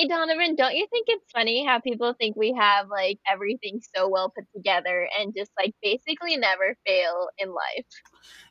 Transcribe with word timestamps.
Hey 0.00 0.08
Donovan, 0.08 0.54
don't 0.54 0.74
you 0.74 0.86
think 0.90 1.08
it's 1.10 1.30
funny 1.30 1.62
how 1.62 1.78
people 1.78 2.14
think 2.18 2.34
we 2.34 2.54
have 2.58 2.88
like 2.88 3.18
everything 3.30 3.82
so 3.94 4.08
well 4.08 4.32
put 4.34 4.46
together 4.56 5.06
and 5.18 5.34
just 5.36 5.50
like 5.58 5.74
basically 5.82 6.38
never 6.38 6.74
fail 6.86 7.28
in 7.36 7.50
life? 7.50 7.84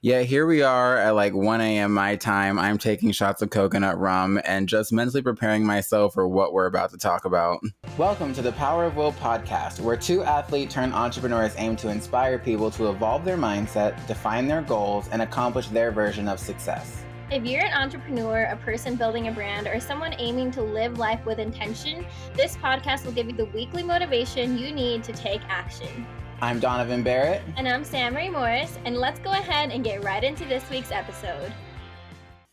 Yeah, 0.04 0.22
here 0.22 0.46
we 0.46 0.62
are 0.62 0.98
at 0.98 1.16
like 1.16 1.34
1 1.34 1.60
a.m. 1.60 1.96
my 1.96 2.18
time. 2.18 2.60
I'm 2.60 2.78
taking 2.78 3.12
shots 3.12 3.42
of 3.42 3.50
coconut 3.50 3.98
rum 3.98 4.40
and 4.46 4.70
just 4.70 4.94
mentally 4.94 5.24
preparing 5.24 5.66
myself 5.66 6.14
for 6.14 6.28
what 6.28 6.54
we're 6.54 6.68
about 6.68 6.92
to 6.92 7.00
talk 7.00 7.26
about. 7.26 7.62
Welcome 7.98 8.32
to 8.36 8.44
the 8.44 8.52
Power 8.52 8.86
of 8.86 8.96
Will 8.96 9.14
podcast, 9.14 9.80
where 9.80 9.98
two 9.98 10.22
athlete 10.22 10.70
turned 10.70 10.94
entrepreneurs 10.94 11.56
aim 11.58 11.76
to 11.78 11.90
inspire 11.90 12.38
people 12.38 12.70
to 12.70 12.92
evolve 12.92 13.26
their 13.26 13.38
mindset, 13.38 14.06
define 14.06 14.48
their 14.48 14.62
goals, 14.62 15.10
and 15.12 15.24
accomplish 15.24 15.68
their 15.70 15.90
version 15.90 16.28
of 16.28 16.40
success. 16.40 17.06
If 17.32 17.46
you're 17.46 17.64
an 17.64 17.74
entrepreneur, 17.74 18.46
a 18.46 18.56
person 18.56 18.96
building 18.96 19.28
a 19.28 19.32
brand, 19.32 19.68
or 19.68 19.80
someone 19.80 20.16
aiming 20.18 20.50
to 20.50 20.64
live 20.64 20.98
life 20.98 21.24
with 21.28 21.38
intention, 21.38 22.04
this 22.34 22.58
podcast 22.58 23.06
will 23.06 23.12
give 23.12 23.28
you 23.28 23.34
the 23.34 23.46
weekly 23.46 23.84
motivation 23.84 24.58
you 24.58 24.72
need 24.72 25.04
to 25.04 25.14
take 25.14 25.42
action. 25.48 26.08
I'm 26.42 26.60
Donovan 26.60 27.04
Barrett. 27.04 27.44
And 27.56 27.68
I'm 27.68 27.84
Sam 27.84 28.16
Marie 28.16 28.32
Morris, 28.32 28.80
and 28.84 28.98
let's 28.98 29.20
go 29.20 29.30
ahead 29.30 29.70
and 29.70 29.84
get 29.84 30.04
right 30.04 30.24
into 30.24 30.44
this 30.46 30.68
week's 30.72 30.92
episode. 30.92 31.54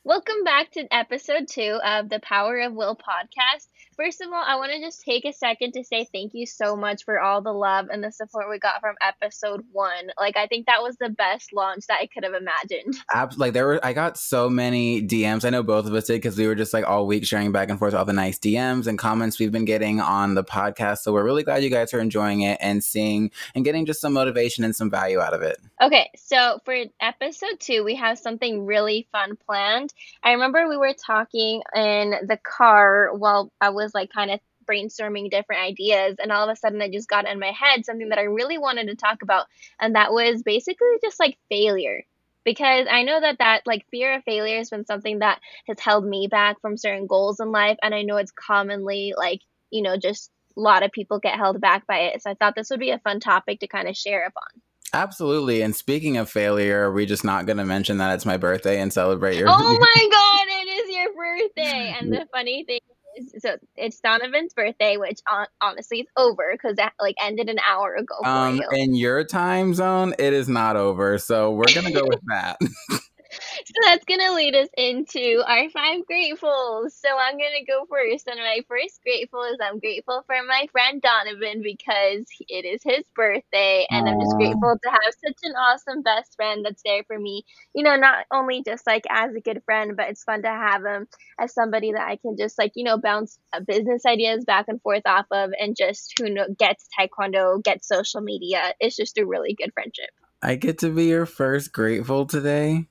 Welcome 0.05 0.45
back 0.45 0.71
to 0.73 0.87
episode 0.95 1.49
two 1.49 1.81
of 1.83 2.11
the 2.11 2.21
Power 2.21 2.61
of 2.61 2.75
Will 2.75 2.97
podcast. 2.97 3.69
First 3.97 4.21
of 4.21 4.29
all, 4.31 4.43
I 4.45 4.57
want 4.57 4.73
to 4.73 4.81
just 4.81 5.03
take 5.03 5.25
a 5.25 5.33
second 5.33 5.73
to 5.73 5.83
say 5.83 6.07
thank 6.13 6.35
you 6.35 6.45
so 6.45 6.77
much 6.77 7.05
for 7.05 7.19
all 7.19 7.41
the 7.41 7.53
love 7.53 7.89
and 7.91 8.05
the 8.05 8.13
support 8.13 8.51
we 8.51 8.59
got 8.59 8.83
from 8.83 8.95
episode 9.01 9.65
one. 9.73 10.11
Like, 10.21 10.37
I 10.37 10.47
think 10.47 10.67
that 10.67 10.83
was 10.83 10.97
the 11.01 11.09
best 11.09 11.55
launch 11.55 11.87
that 11.87 11.99
I 12.03 12.07
could 12.07 12.23
have 12.23 12.35
imagined. 12.35 12.97
Abs- 13.11 13.39
like, 13.39 13.55
there 13.55 13.67
were, 13.67 13.81
I 13.83 13.95
got 13.95 14.19
so 14.19 14.51
many 14.51 15.01
DMs. 15.01 15.47
I 15.47 15.51
know 15.51 15.63
both 15.63 15.87
of 15.87 15.95
us 15.95 16.05
did 16.05 16.15
because 16.15 16.37
we 16.37 16.47
were 16.47 16.55
just 16.55 16.75
like 16.75 16.87
all 16.87 17.07
week 17.07 17.25
sharing 17.27 17.53
back 17.53 17.71
and 17.71 17.79
forth 17.79 17.95
all 17.95 18.05
the 18.05 18.13
nice 18.13 18.39
DMs 18.39 18.87
and 18.87 18.99
comments 18.99 19.39
we've 19.39 19.53
been 19.53 19.65
getting 19.65 20.01
on 20.01 20.35
the 20.35 20.45
podcast. 20.45 20.99
So 20.99 21.15
we're 21.15 21.25
really 21.25 21.43
glad 21.43 21.65
you 21.65 21.71
guys 21.71 21.95
are 21.95 22.01
enjoying 22.01 22.43
it 22.43 22.59
and 22.61 22.85
seeing 22.85 23.31
and 23.55 23.65
getting 23.65 23.87
just 23.87 24.03
some 24.03 24.13
motivation 24.13 24.63
and 24.63 24.77
some 24.77 24.91
value 24.91 25.21
out 25.21 25.33
of 25.33 25.41
it. 25.41 25.57
Okay, 25.81 26.11
so 26.17 26.59
for 26.65 26.75
episode 27.01 27.61
two, 27.61 27.85
we 27.85 27.97
have 27.97 28.19
something 28.19 28.65
really 28.65 29.07
fun 29.13 29.37
planned. 29.37 29.93
I 30.23 30.33
remember 30.33 30.67
we 30.67 30.79
were 30.79 30.95
talking 30.95 31.63
in 31.75 32.15
the 32.27 32.39
car 32.43 33.11
while 33.15 33.53
I 33.61 33.71
was 33.71 33.93
like 33.93 34.11
kind 34.11 34.31
of 34.31 34.41
brainstorming 34.67 35.31
different 35.31 35.63
ideas 35.63 36.17
and 36.19 36.33
all 36.33 36.49
of 36.49 36.51
a 36.53 36.57
sudden 36.57 36.81
I 36.81 36.91
just 36.91 37.09
got 37.09 37.29
in 37.29 37.39
my 37.39 37.53
head 37.53 37.85
something 37.85 38.09
that 38.09 38.19
I 38.19 38.23
really 38.23 38.57
wanted 38.59 38.87
to 38.89 38.97
talk 38.97 39.23
about 39.23 39.47
and 39.79 39.95
that 39.95 40.13
was 40.13 40.43
basically 40.43 40.89
just 41.03 41.21
like 41.21 41.39
failure 41.49 42.05
because 42.43 42.89
I 42.91 43.03
know 43.05 43.21
that 43.21 43.39
that 43.39 43.63
like 43.65 43.87
fear 43.91 44.17
of 44.17 44.25
failure 44.25 44.57
has 44.57 44.71
been 44.71 44.85
something 44.87 45.21
that 45.21 45.41
has 45.69 45.79
held 45.79 46.05
me 46.05 46.27
back 46.27 46.61
from 46.61 46.77
certain 46.77 47.07
goals 47.07 47.39
in 47.39 47.53
life 47.53 47.77
and 47.81 47.95
I 47.95 48.03
know 48.03 48.17
it's 48.17 48.33
commonly 48.33 49.15
like 49.17 49.41
you 49.71 49.83
know 49.83 49.97
just 49.97 50.33
a 50.57 50.61
lot 50.61 50.83
of 50.83 50.91
people 50.91 51.21
get 51.21 51.37
held 51.37 51.61
back 51.61 51.87
by 51.87 51.99
it 51.99 52.23
so 52.23 52.31
I 52.31 52.35
thought 52.35 52.57
this 52.57 52.71
would 52.71 52.81
be 52.81 52.91
a 52.91 52.99
fun 52.99 53.21
topic 53.21 53.61
to 53.61 53.69
kind 53.69 53.87
of 53.89 53.97
share 53.97 54.27
upon. 54.27 54.66
Absolutely. 54.97 55.63
And 55.63 55.77
speaking 55.77 56.17
of 56.17 56.31
failure, 56.31 56.85
are 56.85 56.93
we 56.93 57.07
just 57.07 57.25
not 57.25 57.47
going 57.47 57.59
to 57.59 57.65
mention 57.65 57.99
that 57.99 58.15
it's 58.15 58.27
my 58.27 58.37
birthday 58.37 58.81
and 58.81 58.93
celebrate 58.93 59.37
your? 59.37 59.49
Oh 59.51 59.53
my 59.81 60.09
god, 60.11 60.47
it 60.49 60.69
is 60.69 60.97
your 60.97 61.15
birthday! 61.15 61.95
And 61.99 62.13
the 62.13 62.27
funny 62.33 62.65
thing 62.65 62.81
is, 63.17 63.35
so 63.43 63.57
it's 63.77 64.01
Donovan's 64.01 64.55
birthday, 64.55 64.97
which 64.97 65.21
honestly 65.61 66.01
is 66.01 66.07
over 66.17 66.51
because 66.53 66.77
that 66.77 66.95
like 67.01 67.15
ended 67.21 67.49
an 67.49 67.59
hour 67.69 67.95
ago. 67.95 68.15
um, 68.25 68.57
you. 68.57 68.69
in 68.73 68.95
your 68.95 69.25
time 69.25 69.75
zone, 69.75 70.15
it 70.19 70.33
is 70.33 70.49
not 70.49 70.77
over. 70.77 71.19
So 71.19 71.53
we're 71.53 71.75
gonna 71.75 71.93
go 71.93 72.07
with 72.07 72.21
that. 72.29 72.59
so 73.65 73.86
that's 73.97 74.05
gonna 74.05 74.35
lead 74.35 74.55
us 74.55 74.69
into 74.77 75.43
our 75.47 75.71
five 75.71 76.01
gratefuls. 76.11 76.93
So 76.93 77.09
I'm 77.09 77.39
gonna 77.39 77.65
go 77.67 77.87
first, 77.89 78.27
and 78.27 78.39
my 78.39 78.61
first 78.69 79.01
grateful 79.03 79.43
is 79.45 79.57
I'm 79.63 79.79
grateful 79.79 80.23
for 80.27 80.37
my 80.47 80.67
friend 80.71 81.01
Donovan 81.01 81.63
because 81.63 82.27
it 82.41 82.67
is 82.67 82.83
his 82.85 83.05
birthday, 83.15 83.87
and 83.91 84.07
Aww. 84.07 84.13
I'm 84.13 84.21
just 84.21 84.37
grateful 84.37 84.77
to 84.83 84.91
have 84.91 85.15
such 85.25 85.39
an 85.45 85.53
awesome 85.53 86.03
best 86.03 86.35
friend 86.37 86.63
that's 86.63 86.83
there 86.85 87.05
for 87.05 87.19
me. 87.19 87.45
You 87.75 87.85
know, 87.85 87.97
not 87.97 88.27
only 88.31 88.63
just 88.63 88.87
like 88.87 89.05
as 89.09 89.35
a 89.35 89.41
good 89.41 89.63
friend, 89.65 89.97
but 89.97 90.11
it's 90.11 90.25
fun 90.25 90.43
to 90.43 90.49
have 90.49 90.85
him 90.85 91.07
as 91.41 91.55
somebody 91.55 91.93
that 91.93 92.07
I 92.07 92.17
can 92.17 92.37
just 92.37 92.59
like 92.59 92.73
you 92.75 92.85
know 92.85 92.99
bounce 92.99 93.39
business 93.67 94.05
ideas 94.05 94.45
back 94.45 94.67
and 94.69 94.83
forth 94.83 95.07
off 95.07 95.27
of, 95.31 95.53
and 95.59 95.75
just 95.75 96.13
who 96.21 96.29
know 96.29 96.45
gets 96.59 96.87
taekwondo, 96.99 97.65
gets 97.65 97.89
social 97.89 98.21
media. 98.21 98.75
It's 98.79 98.97
just 98.97 99.17
a 99.17 99.25
really 99.25 99.55
good 99.55 99.73
friendship. 99.73 100.11
I 100.43 100.57
get 100.57 100.79
to 100.81 100.91
be 100.91 101.05
your 101.07 101.25
first 101.25 101.73
grateful 101.73 102.27
today. 102.27 102.89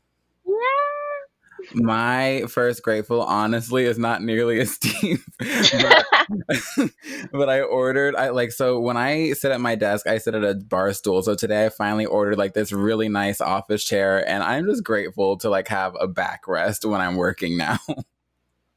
My 1.74 2.44
first 2.48 2.84
grateful, 2.84 3.22
honestly, 3.22 3.86
is 3.86 3.98
not 3.98 4.22
nearly 4.22 4.60
as 4.60 4.78
deep. 4.80 5.22
but, 5.40 6.06
but, 7.32 7.50
I 7.50 7.62
ordered, 7.62 8.16
I 8.16 8.30
like, 8.30 8.52
so 8.52 8.80
when 8.80 8.98
I 8.98 9.34
sit 9.34 9.52
at 9.52 9.62
my 9.62 9.76
desk, 9.76 10.08
I 10.08 10.18
sit 10.18 10.36
at 10.36 10.44
a 10.44 10.56
bar 10.56 10.94
stool. 10.94 11.22
So 11.22 11.36
today 11.36 11.66
I 11.66 11.70
finally 11.70 12.06
ordered 12.06 12.38
like 12.38 12.54
this 12.54 12.72
really 12.72 13.10
nice 13.10 13.42
office 13.42 13.84
chair, 13.84 14.28
and 14.28 14.44
I'm 14.44 14.66
just 14.66 14.84
grateful 14.84 15.38
to 15.38 15.50
like 15.50 15.68
have 15.70 15.96
a 16.00 16.08
backrest 16.08 16.90
when 16.90 17.02
I'm 17.02 17.16
working 17.16 17.58
now. 17.58 17.80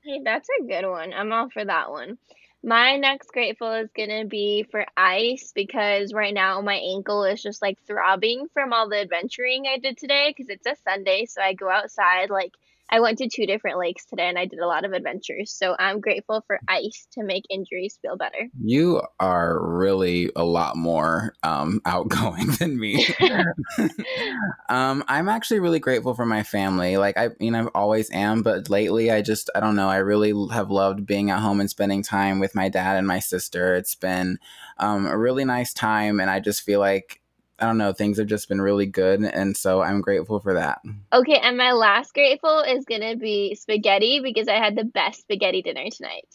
Hey, 0.04 0.22
that's 0.25 0.48
a 0.48 0.65
good 0.65 0.88
one. 0.88 1.12
I'm 1.12 1.31
all 1.34 1.50
for 1.50 1.62
that 1.62 1.91
one. 1.91 2.16
My 2.65 2.97
next 2.97 3.31
grateful 3.31 3.72
is 3.75 3.91
going 3.94 4.09
to 4.09 4.27
be 4.27 4.65
for 4.71 4.87
ice 4.97 5.53
because 5.54 6.15
right 6.15 6.32
now 6.32 6.62
my 6.62 6.77
ankle 6.77 7.25
is 7.25 7.43
just 7.43 7.60
like 7.60 7.78
throbbing 7.87 8.47
from 8.54 8.72
all 8.72 8.88
the 8.88 9.00
adventuring 9.00 9.66
I 9.66 9.77
did 9.77 9.98
today 9.98 10.34
because 10.34 10.48
it's 10.48 10.66
a 10.66 10.77
Sunday. 10.82 11.27
So 11.27 11.43
I 11.43 11.53
go 11.53 11.69
outside 11.69 12.31
like 12.31 12.54
I 12.91 13.00
went 13.00 13.19
to 13.19 13.28
two 13.28 13.47
different 13.47 13.78
lakes 13.78 14.06
today 14.06 14.28
and 14.28 14.38
I 14.38 14.47
did 14.47 14.59
a 14.60 14.66
lot 14.66 14.84
of 14.84 14.93
adventures. 14.93 15.53
So 15.53 15.76
I'm 15.78 16.00
grateful 16.00 16.43
for 16.47 16.60
ice 16.69 17.06
to 17.12 17.22
make 17.22 17.44
injuries 17.50 17.99
feel 18.00 18.16
better. 18.16 18.49
You 18.62 19.03
are 19.21 19.60
really 19.62 20.31
a 20.34 20.44
lot 20.44 20.76
more 20.76 21.34
um, 21.43 21.81
outgoing 21.87 22.47
than 22.59 22.78
me. 22.78 23.06
um, 24.69 25.04
I'm 25.06 25.28
actually 25.28 25.60
really 25.60 25.81
grateful 25.81 26.15
for 26.15 26.27
my 26.27 26.43
family. 26.43 26.97
Like 26.97 27.19
I, 27.19 27.31
you 27.38 27.50
know, 27.50 27.66
I 27.66 27.78
always 27.78 28.10
am, 28.10 28.43
but 28.43 28.71
lately 28.71 29.10
I 29.10 29.22
just, 29.22 29.50
I 29.54 29.60
don't 29.60 29.77
know, 29.77 29.88
I 29.88 29.97
really 29.97 30.32
have 30.53 30.71
loved 30.71 31.06
being 31.06 31.31
at 31.31 31.41
home 31.41 31.60
and 31.60 31.69
spending 31.69 32.03
time 32.03 32.38
with 32.38 32.54
my 32.54 32.69
dad 32.69 32.97
and 32.97 33.06
my 33.06 33.19
sister. 33.19 33.75
It's 33.75 33.94
been 33.94 34.38
um, 34.78 35.06
a 35.06 35.16
really 35.16 35.44
nice 35.44 35.72
time, 35.72 36.21
and 36.21 36.31
I 36.31 36.41
just 36.41 36.62
feel 36.62 36.81
like 36.81 37.21
I 37.58 37.66
don't 37.66 37.78
know, 37.78 37.92
things 37.92 38.19
have 38.19 38.28
just 38.28 38.48
been 38.48 38.60
really 38.60 38.86
good. 38.86 39.20
And 39.22 39.56
so 39.56 39.82
I'm 39.82 40.00
grateful 40.00 40.41
for 40.41 40.54
that. 40.54 40.80
Okay. 41.12 41.38
And 41.42 41.56
my 41.56 41.72
last 41.72 42.14
grateful 42.14 42.60
is 42.60 42.84
going 42.84 43.00
to 43.00 43.16
be 43.16 43.54
spaghetti 43.54 44.20
because 44.20 44.48
I 44.48 44.54
had 44.54 44.76
the 44.76 44.84
best 44.84 45.22
spaghetti 45.22 45.62
dinner 45.62 45.88
tonight. 45.91 46.26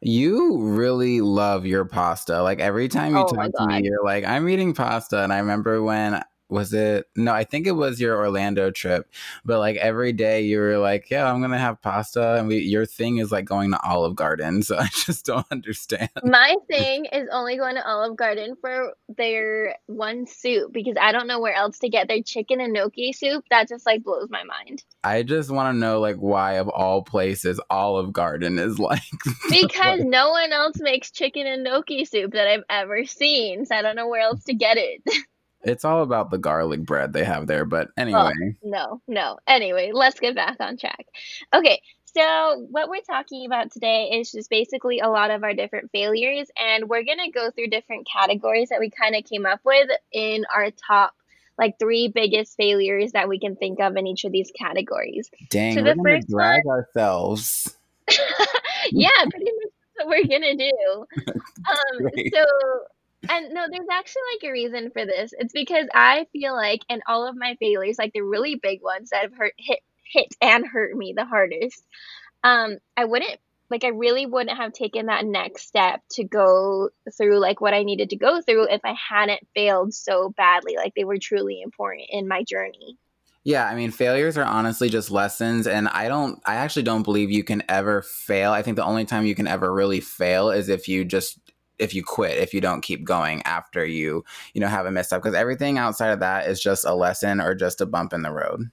You 0.00 0.58
really 0.62 1.20
love 1.20 1.66
your 1.66 1.84
pasta. 1.84 2.42
Like 2.42 2.60
every 2.60 2.88
time 2.88 3.12
you 3.14 3.22
oh 3.22 3.26
talk 3.26 3.50
to 3.52 3.66
me, 3.66 3.82
you're 3.82 4.04
like, 4.04 4.24
I'm 4.24 4.48
eating 4.48 4.74
pasta. 4.74 5.22
And 5.22 5.32
I 5.32 5.38
remember 5.38 5.82
when 5.82 6.22
was 6.48 6.72
it? 6.72 7.06
No 7.16 7.32
i 7.32 7.44
think 7.44 7.66
it 7.66 7.72
was 7.72 8.00
your 8.00 8.16
orlando 8.16 8.70
trip 8.70 9.10
but 9.44 9.58
like 9.58 9.76
every 9.76 10.12
day 10.12 10.42
you 10.42 10.58
were 10.58 10.78
like 10.78 11.10
yeah 11.10 11.30
i'm 11.30 11.40
gonna 11.40 11.58
have 11.58 11.80
pasta 11.82 12.36
and 12.36 12.48
we 12.48 12.58
your 12.58 12.86
thing 12.86 13.18
is 13.18 13.32
like 13.32 13.44
going 13.44 13.70
to 13.70 13.80
olive 13.82 14.16
garden 14.16 14.62
so 14.62 14.76
i 14.76 14.88
just 15.04 15.24
don't 15.26 15.46
understand. 15.50 16.10
My 16.22 16.56
thing 16.68 17.06
is 17.06 17.28
only 17.32 17.56
going 17.56 17.74
to 17.76 17.86
olive 17.86 18.16
garden 18.16 18.56
for 18.60 18.92
their 19.16 19.76
one 19.86 20.26
soup 20.26 20.72
because 20.72 20.96
i 21.00 21.12
don't 21.12 21.26
know 21.26 21.40
where 21.40 21.54
else 21.54 21.78
to 21.80 21.88
get 21.88 22.08
their 22.08 22.22
chicken 22.22 22.60
and 22.60 22.72
gnocchi 22.72 23.12
soup. 23.12 23.44
That 23.50 23.68
just 23.68 23.86
like 23.86 24.02
blows 24.02 24.28
my 24.30 24.42
mind. 24.44 24.82
I 25.02 25.22
just 25.22 25.50
want 25.50 25.74
to 25.74 25.78
know 25.78 26.00
like 26.00 26.16
why 26.16 26.54
of 26.54 26.68
all 26.68 27.02
places 27.02 27.60
olive 27.70 28.12
garden 28.12 28.58
is 28.58 28.78
like 28.84 29.02
because 29.50 30.00
no 30.04 30.30
one 30.30 30.52
else 30.52 30.76
makes 30.80 31.10
chicken 31.10 31.46
and 31.46 31.64
gnocchi 31.64 32.04
soup 32.04 32.32
that 32.32 32.46
i've 32.48 32.64
ever 32.68 33.04
seen 33.04 33.64
so 33.64 33.74
i 33.74 33.82
don't 33.82 33.96
know 33.96 34.08
where 34.08 34.22
else 34.22 34.44
to 34.44 34.54
get 34.54 34.76
it 34.76 35.02
It's 35.64 35.84
all 35.84 36.02
about 36.02 36.30
the 36.30 36.38
garlic 36.38 36.84
bread 36.84 37.12
they 37.12 37.24
have 37.24 37.46
there. 37.46 37.64
But 37.64 37.88
anyway. 37.96 38.32
Oh, 38.36 38.52
no, 38.62 39.02
no. 39.08 39.38
Anyway, 39.46 39.90
let's 39.92 40.20
get 40.20 40.34
back 40.34 40.56
on 40.60 40.76
track. 40.76 41.06
Okay. 41.54 41.80
So, 42.04 42.66
what 42.70 42.88
we're 42.88 43.00
talking 43.00 43.44
about 43.44 43.72
today 43.72 44.10
is 44.12 44.30
just 44.30 44.48
basically 44.48 45.00
a 45.00 45.08
lot 45.08 45.32
of 45.32 45.42
our 45.42 45.52
different 45.52 45.90
failures, 45.90 46.48
and 46.56 46.88
we're 46.88 47.02
going 47.02 47.18
to 47.18 47.30
go 47.32 47.50
through 47.50 47.68
different 47.68 48.06
categories 48.06 48.68
that 48.68 48.78
we 48.78 48.88
kind 48.88 49.16
of 49.16 49.24
came 49.24 49.46
up 49.46 49.60
with 49.64 49.88
in 50.12 50.44
our 50.54 50.70
top 50.70 51.14
like 51.58 51.78
three 51.78 52.08
biggest 52.08 52.56
failures 52.56 53.12
that 53.12 53.28
we 53.28 53.38
can 53.38 53.56
think 53.56 53.80
of 53.80 53.96
in 53.96 54.06
each 54.06 54.24
of 54.24 54.32
these 54.32 54.50
categories. 54.56 55.30
Dang, 55.50 55.74
so 55.74 55.82
we're 55.82 55.94
gonna 55.94 56.20
drag 56.28 56.64
one... 56.64 56.78
ourselves. 56.78 57.76
yeah, 58.90 59.08
pretty 59.30 59.46
much 59.46 59.72
what 59.96 60.08
we're 60.08 60.26
gonna 60.26 60.56
do. 60.56 61.06
Um, 61.64 62.10
so 62.30 62.44
and 63.28 63.54
no, 63.54 63.66
there's 63.70 63.88
actually 63.90 64.22
like 64.34 64.48
a 64.48 64.52
reason 64.52 64.90
for 64.90 65.06
this. 65.06 65.32
It's 65.38 65.52
because 65.52 65.86
I 65.94 66.26
feel 66.32 66.54
like 66.54 66.80
in 66.88 67.00
all 67.06 67.28
of 67.28 67.36
my 67.36 67.56
failures, 67.60 67.96
like 67.98 68.12
the 68.12 68.22
really 68.22 68.54
big 68.54 68.82
ones 68.82 69.10
that 69.10 69.22
have 69.22 69.34
hurt 69.34 69.54
hit 69.58 69.80
hit 70.04 70.34
and 70.40 70.66
hurt 70.66 70.96
me 70.96 71.14
the 71.16 71.24
hardest, 71.24 71.82
um, 72.42 72.78
I 72.96 73.04
wouldn't 73.04 73.38
like 73.70 73.84
I 73.84 73.88
really 73.88 74.26
wouldn't 74.26 74.56
have 74.56 74.72
taken 74.72 75.06
that 75.06 75.24
next 75.24 75.66
step 75.66 76.00
to 76.12 76.24
go 76.24 76.90
through 77.16 77.40
like 77.40 77.60
what 77.60 77.74
I 77.74 77.82
needed 77.82 78.10
to 78.10 78.16
go 78.16 78.40
through 78.42 78.68
if 78.70 78.82
I 78.84 78.94
hadn't 78.94 79.40
failed 79.54 79.94
so 79.94 80.30
badly. 80.30 80.76
Like 80.76 80.94
they 80.94 81.04
were 81.04 81.18
truly 81.18 81.60
important 81.62 82.08
in 82.10 82.28
my 82.28 82.44
journey. 82.44 82.98
Yeah, 83.44 83.66
I 83.66 83.74
mean, 83.74 83.90
failures 83.90 84.38
are 84.38 84.44
honestly 84.44 84.88
just 84.88 85.10
lessons. 85.10 85.66
And 85.66 85.86
I 85.88 86.08
don't, 86.08 86.40
I 86.46 86.54
actually 86.56 86.84
don't 86.84 87.02
believe 87.02 87.30
you 87.30 87.44
can 87.44 87.62
ever 87.68 88.00
fail. 88.00 88.52
I 88.52 88.62
think 88.62 88.76
the 88.76 88.84
only 88.84 89.04
time 89.04 89.26
you 89.26 89.34
can 89.34 89.46
ever 89.46 89.70
really 89.70 90.00
fail 90.00 90.50
is 90.50 90.70
if 90.70 90.88
you 90.88 91.04
just, 91.04 91.38
if 91.78 91.94
you 91.94 92.02
quit, 92.02 92.38
if 92.38 92.54
you 92.54 92.60
don't 92.60 92.82
keep 92.82 93.04
going 93.04 93.42
after 93.42 93.84
you, 93.84 94.24
you 94.52 94.60
know, 94.60 94.68
have 94.68 94.86
a 94.86 94.90
mess 94.90 95.12
up. 95.12 95.22
Because 95.22 95.34
everything 95.34 95.78
outside 95.78 96.10
of 96.10 96.20
that 96.20 96.48
is 96.48 96.60
just 96.60 96.84
a 96.84 96.94
lesson 96.94 97.40
or 97.40 97.54
just 97.54 97.80
a 97.80 97.86
bump 97.86 98.12
in 98.12 98.22
the 98.22 98.32
road. 98.32 98.70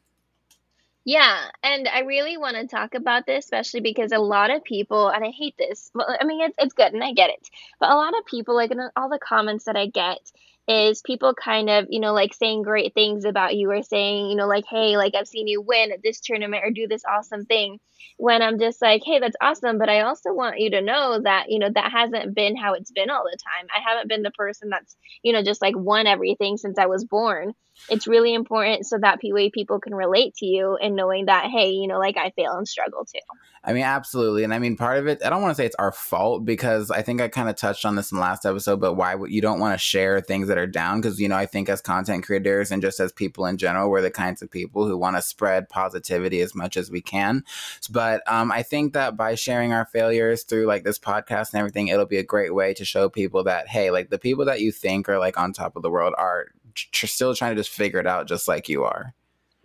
Yeah, 1.03 1.45
and 1.63 1.87
I 1.87 2.01
really 2.01 2.37
want 2.37 2.57
to 2.57 2.67
talk 2.67 2.93
about 2.93 3.25
this, 3.25 3.45
especially 3.45 3.79
because 3.79 4.11
a 4.11 4.19
lot 4.19 4.51
of 4.51 4.63
people, 4.63 5.09
and 5.09 5.25
I 5.25 5.29
hate 5.29 5.55
this. 5.57 5.89
Well, 5.95 6.15
I 6.19 6.23
mean, 6.25 6.41
it's 6.41 6.55
it's 6.59 6.73
good, 6.75 6.93
and 6.93 7.03
I 7.03 7.11
get 7.11 7.31
it, 7.31 7.49
but 7.79 7.89
a 7.89 7.95
lot 7.95 8.15
of 8.15 8.23
people, 8.27 8.55
like 8.55 8.69
in 8.69 8.79
all 8.95 9.09
the 9.09 9.17
comments 9.17 9.65
that 9.65 9.75
I 9.75 9.87
get, 9.87 10.31
is 10.67 11.01
people 11.05 11.33
kind 11.33 11.69
of, 11.69 11.87
you 11.89 11.99
know, 11.99 12.13
like 12.13 12.33
saying 12.33 12.63
great 12.63 12.93
things 12.93 13.25
about 13.25 13.55
you 13.55 13.69
or 13.71 13.81
saying, 13.81 14.29
you 14.29 14.35
know, 14.35 14.47
like, 14.47 14.65
hey, 14.69 14.97
like 14.97 15.13
I've 15.15 15.27
seen 15.27 15.47
you 15.47 15.61
win 15.61 15.91
at 15.91 16.03
this 16.03 16.19
tournament 16.21 16.63
or 16.63 16.71
do 16.71 16.87
this 16.87 17.03
awesome 17.09 17.45
thing. 17.45 17.79
When 18.17 18.41
I'm 18.41 18.59
just 18.59 18.81
like, 18.81 19.01
hey, 19.05 19.19
that's 19.19 19.35
awesome. 19.41 19.77
But 19.77 19.89
I 19.89 20.01
also 20.01 20.33
want 20.33 20.59
you 20.59 20.69
to 20.71 20.81
know 20.81 21.19
that, 21.23 21.49
you 21.49 21.59
know, 21.59 21.69
that 21.73 21.91
hasn't 21.91 22.35
been 22.35 22.55
how 22.55 22.73
it's 22.73 22.91
been 22.91 23.09
all 23.09 23.23
the 23.23 23.37
time. 23.37 23.67
I 23.75 23.81
haven't 23.87 24.09
been 24.09 24.21
the 24.21 24.31
person 24.31 24.69
that's, 24.69 24.95
you 25.23 25.33
know, 25.33 25.43
just 25.43 25.61
like 25.61 25.75
won 25.75 26.07
everything 26.07 26.57
since 26.57 26.77
I 26.77 26.85
was 26.85 27.03
born. 27.03 27.53
It's 27.89 28.07
really 28.07 28.33
important 28.33 28.85
so 28.85 28.97
that 28.99 29.19
way 29.23 29.49
people 29.49 29.79
can 29.79 29.93
relate 29.93 30.35
to 30.35 30.45
you 30.45 30.77
and 30.77 30.95
knowing 30.95 31.25
that, 31.25 31.49
hey, 31.49 31.71
you 31.71 31.87
know, 31.87 31.99
like 31.99 32.17
I 32.17 32.31
fail 32.31 32.53
and 32.53 32.67
struggle 32.67 33.05
too. 33.05 33.19
I 33.63 33.73
mean, 33.73 33.83
absolutely. 33.83 34.43
And 34.43 34.55
I 34.55 34.59
mean, 34.59 34.75
part 34.75 34.97
of 34.97 35.07
it, 35.07 35.23
I 35.23 35.29
don't 35.29 35.43
want 35.43 35.51
to 35.51 35.55
say 35.55 35.67
it's 35.67 35.75
our 35.75 35.91
fault 35.91 36.45
because 36.45 36.89
I 36.89 37.03
think 37.03 37.21
I 37.21 37.27
kind 37.27 37.47
of 37.47 37.55
touched 37.55 37.85
on 37.85 37.95
this 37.95 38.11
in 38.11 38.15
the 38.15 38.21
last 38.21 38.43
episode, 38.43 38.81
but 38.81 38.93
why 38.93 39.13
would 39.13 39.29
you 39.29 39.39
don't 39.39 39.59
want 39.59 39.75
to 39.75 39.77
share 39.77 40.19
things 40.19 40.47
that 40.47 40.57
are 40.57 40.65
down? 40.65 40.99
Because, 40.99 41.19
you 41.19 41.29
know, 41.29 41.35
I 41.35 41.45
think 41.45 41.69
as 41.69 41.79
content 41.79 42.25
creators 42.25 42.71
and 42.71 42.81
just 42.81 42.99
as 42.99 43.11
people 43.11 43.45
in 43.45 43.57
general, 43.57 43.91
we're 43.91 44.01
the 44.01 44.09
kinds 44.09 44.41
of 44.41 44.49
people 44.49 44.87
who 44.87 44.97
want 44.97 45.15
to 45.15 45.21
spread 45.21 45.69
positivity 45.69 46.41
as 46.41 46.55
much 46.55 46.75
as 46.75 46.89
we 46.89 47.01
can. 47.01 47.43
But 47.91 48.23
um, 48.25 48.51
I 48.51 48.63
think 48.63 48.93
that 48.93 49.15
by 49.15 49.35
sharing 49.35 49.73
our 49.73 49.85
failures 49.85 50.41
through 50.41 50.65
like 50.65 50.83
this 50.83 50.97
podcast 50.97 51.53
and 51.53 51.59
everything, 51.59 51.89
it'll 51.89 52.07
be 52.07 52.17
a 52.17 52.23
great 52.23 52.55
way 52.55 52.73
to 52.73 52.85
show 52.85 53.09
people 53.09 53.43
that, 53.43 53.67
hey, 53.67 53.91
like 53.91 54.09
the 54.09 54.17
people 54.17 54.45
that 54.45 54.61
you 54.61 54.71
think 54.71 55.07
are 55.07 55.19
like 55.19 55.37
on 55.37 55.53
top 55.53 55.75
of 55.75 55.83
the 55.83 55.91
world 55.91 56.15
are 56.17 56.47
tr- 56.73 57.07
still 57.07 57.35
trying 57.35 57.55
to 57.55 57.61
just 57.61 57.69
figure 57.69 57.99
it 57.99 58.07
out 58.07 58.27
just 58.27 58.47
like 58.47 58.69
you 58.69 58.83
are. 58.83 59.13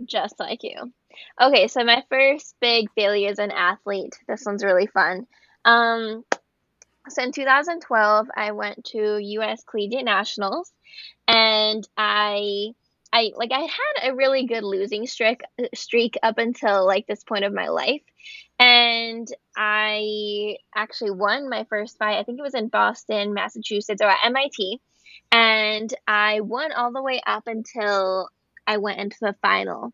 Just 0.04 0.38
like 0.38 0.62
you. 0.62 0.92
Okay, 1.40 1.68
so 1.68 1.82
my 1.84 2.02
first 2.10 2.54
big 2.60 2.90
failure 2.92 3.30
as 3.30 3.38
an 3.38 3.50
athlete. 3.50 4.18
This 4.28 4.44
one's 4.44 4.64
really 4.64 4.86
fun. 4.86 5.26
Um, 5.64 6.24
so 7.08 7.22
in 7.22 7.32
2012, 7.32 8.28
I 8.36 8.52
went 8.52 8.84
to 8.86 9.18
U.S. 9.18 9.62
Collegiate 9.64 10.04
Nationals, 10.04 10.72
and 11.28 11.86
I, 11.96 12.70
I 13.12 13.32
like 13.36 13.52
I 13.52 13.60
had 13.60 14.10
a 14.10 14.14
really 14.14 14.46
good 14.46 14.64
losing 14.64 15.06
streak 15.06 15.42
streak 15.74 16.16
up 16.22 16.38
until 16.38 16.84
like 16.84 17.06
this 17.06 17.24
point 17.24 17.44
of 17.44 17.52
my 17.52 17.68
life, 17.68 18.02
and 18.58 19.28
I 19.56 20.56
actually 20.74 21.12
won 21.12 21.48
my 21.48 21.64
first 21.68 21.96
fight. 21.98 22.18
I 22.18 22.24
think 22.24 22.38
it 22.38 22.42
was 22.42 22.54
in 22.54 22.68
Boston, 22.68 23.34
Massachusetts, 23.34 24.02
or 24.02 24.08
at 24.08 24.24
MIT, 24.24 24.80
and 25.32 25.92
I 26.06 26.40
won 26.40 26.72
all 26.72 26.92
the 26.92 27.02
way 27.02 27.20
up 27.26 27.46
until 27.46 28.28
I 28.66 28.78
went 28.78 29.00
into 29.00 29.18
the 29.20 29.36
final. 29.42 29.92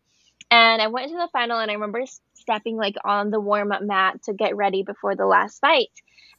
And 0.51 0.81
I 0.81 0.87
went 0.87 1.07
into 1.07 1.17
the 1.17 1.29
final 1.31 1.59
and 1.59 1.71
I 1.71 1.73
remember 1.73 2.03
stepping 2.33 2.77
like 2.77 2.95
on 3.03 3.31
the 3.31 3.39
warm 3.39 3.71
up 3.71 3.81
mat 3.81 4.21
to 4.23 4.33
get 4.33 4.55
ready 4.55 4.83
before 4.83 5.15
the 5.15 5.25
last 5.25 5.59
fight. 5.59 5.89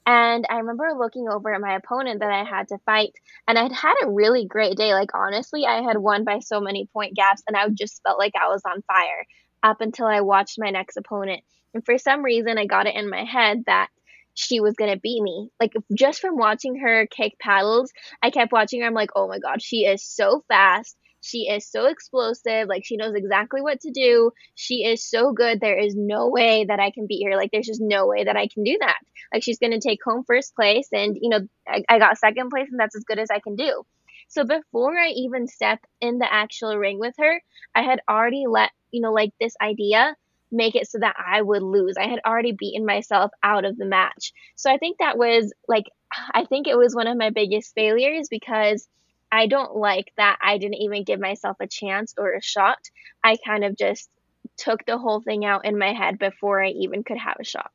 And 0.06 0.46
I 0.50 0.56
remember 0.58 0.90
looking 0.96 1.28
over 1.28 1.54
at 1.54 1.60
my 1.60 1.76
opponent 1.76 2.20
that 2.20 2.30
I 2.30 2.44
had 2.44 2.68
to 2.68 2.78
fight, 2.84 3.14
and 3.48 3.58
I'd 3.58 3.72
had 3.72 3.94
a 4.02 4.10
really 4.10 4.44
great 4.44 4.76
day. 4.76 4.92
Like, 4.92 5.14
honestly, 5.14 5.64
I 5.64 5.80
had 5.80 5.96
won 5.96 6.24
by 6.24 6.40
so 6.40 6.60
many 6.60 6.86
point 6.92 7.16
gaps, 7.16 7.42
and 7.48 7.56
I 7.56 7.66
just 7.70 8.02
felt 8.02 8.18
like 8.18 8.34
I 8.36 8.48
was 8.48 8.60
on 8.66 8.82
fire 8.82 9.26
up 9.62 9.80
until 9.80 10.06
I 10.06 10.20
watched 10.20 10.58
my 10.58 10.68
next 10.68 10.98
opponent. 10.98 11.40
And 11.72 11.84
for 11.84 11.96
some 11.96 12.22
reason, 12.22 12.58
I 12.58 12.66
got 12.66 12.86
it 12.86 12.94
in 12.94 13.08
my 13.08 13.24
head 13.24 13.64
that 13.64 13.88
she 14.34 14.60
was 14.60 14.74
to 14.92 15.00
beat 15.00 15.22
me. 15.22 15.48
Like, 15.60 15.72
just 15.94 16.20
from 16.20 16.36
watching 16.36 16.76
her 16.76 17.06
kick 17.06 17.38
paddles, 17.38 17.92
I 18.22 18.30
kept 18.30 18.52
watching 18.52 18.80
her. 18.80 18.86
I'm 18.86 18.94
like, 18.94 19.10
oh 19.16 19.28
my 19.28 19.38
God, 19.38 19.62
she 19.62 19.84
is 19.84 20.04
so 20.04 20.44
fast. 20.48 20.96
She 21.24 21.48
is 21.48 21.66
so 21.66 21.86
explosive. 21.86 22.68
Like 22.68 22.84
she 22.84 22.98
knows 22.98 23.14
exactly 23.14 23.62
what 23.62 23.80
to 23.80 23.90
do. 23.90 24.30
She 24.56 24.84
is 24.84 25.02
so 25.02 25.32
good. 25.32 25.58
There 25.58 25.78
is 25.78 25.94
no 25.96 26.28
way 26.28 26.66
that 26.66 26.80
I 26.80 26.90
can 26.90 27.06
beat 27.06 27.24
her. 27.24 27.34
Like 27.34 27.50
there's 27.50 27.66
just 27.66 27.80
no 27.80 28.06
way 28.06 28.24
that 28.24 28.36
I 28.36 28.46
can 28.46 28.62
do 28.62 28.76
that. 28.80 28.98
Like 29.32 29.42
she's 29.42 29.58
to 29.58 29.80
take 29.80 30.00
home 30.04 30.24
first 30.26 30.54
place. 30.54 30.88
And, 30.92 31.16
you 31.18 31.30
know, 31.30 31.40
I, 31.66 31.82
I 31.88 31.98
got 31.98 32.18
second 32.18 32.50
place 32.50 32.68
and 32.70 32.78
that's 32.78 32.94
as 32.94 33.04
good 33.04 33.18
as 33.18 33.30
I 33.30 33.38
can 33.38 33.56
do. 33.56 33.84
So 34.28 34.44
before 34.44 34.98
I 34.98 35.08
even 35.08 35.46
stepped 35.46 35.86
in 36.00 36.18
the 36.18 36.30
actual 36.30 36.76
ring 36.76 36.98
with 36.98 37.14
her, 37.18 37.40
I 37.74 37.82
had 37.82 38.00
already 38.08 38.44
let, 38.46 38.70
you 38.90 39.00
know, 39.00 39.12
like 39.12 39.32
this 39.40 39.54
idea 39.62 40.16
make 40.54 40.74
it 40.74 40.88
so 40.88 40.98
that 40.98 41.16
I 41.18 41.42
would 41.42 41.62
lose. 41.62 41.96
I 41.96 42.08
had 42.08 42.20
already 42.24 42.52
beaten 42.52 42.86
myself 42.86 43.30
out 43.42 43.64
of 43.64 43.76
the 43.76 43.84
match. 43.84 44.32
So 44.56 44.70
I 44.70 44.78
think 44.78 44.98
that 44.98 45.18
was 45.18 45.52
like, 45.68 45.84
I 46.34 46.44
think 46.44 46.66
it 46.66 46.78
was 46.78 46.94
one 46.94 47.06
of 47.06 47.18
my 47.18 47.30
biggest 47.30 47.74
failures 47.74 48.28
because 48.30 48.86
I 49.30 49.46
don't 49.48 49.76
like 49.76 50.12
that 50.16 50.38
I 50.40 50.58
didn't 50.58 50.80
even 50.80 51.04
give 51.04 51.18
myself 51.18 51.56
a 51.60 51.66
chance 51.66 52.14
or 52.16 52.34
a 52.34 52.42
shot. 52.42 52.78
I 53.22 53.36
kind 53.44 53.64
of 53.64 53.76
just 53.76 54.08
took 54.56 54.84
the 54.84 54.98
whole 54.98 55.20
thing 55.20 55.44
out 55.44 55.64
in 55.64 55.78
my 55.78 55.92
head 55.92 56.18
before 56.18 56.62
I 56.62 56.68
even 56.68 57.02
could 57.02 57.18
have 57.18 57.36
a 57.40 57.44
shot. 57.44 57.72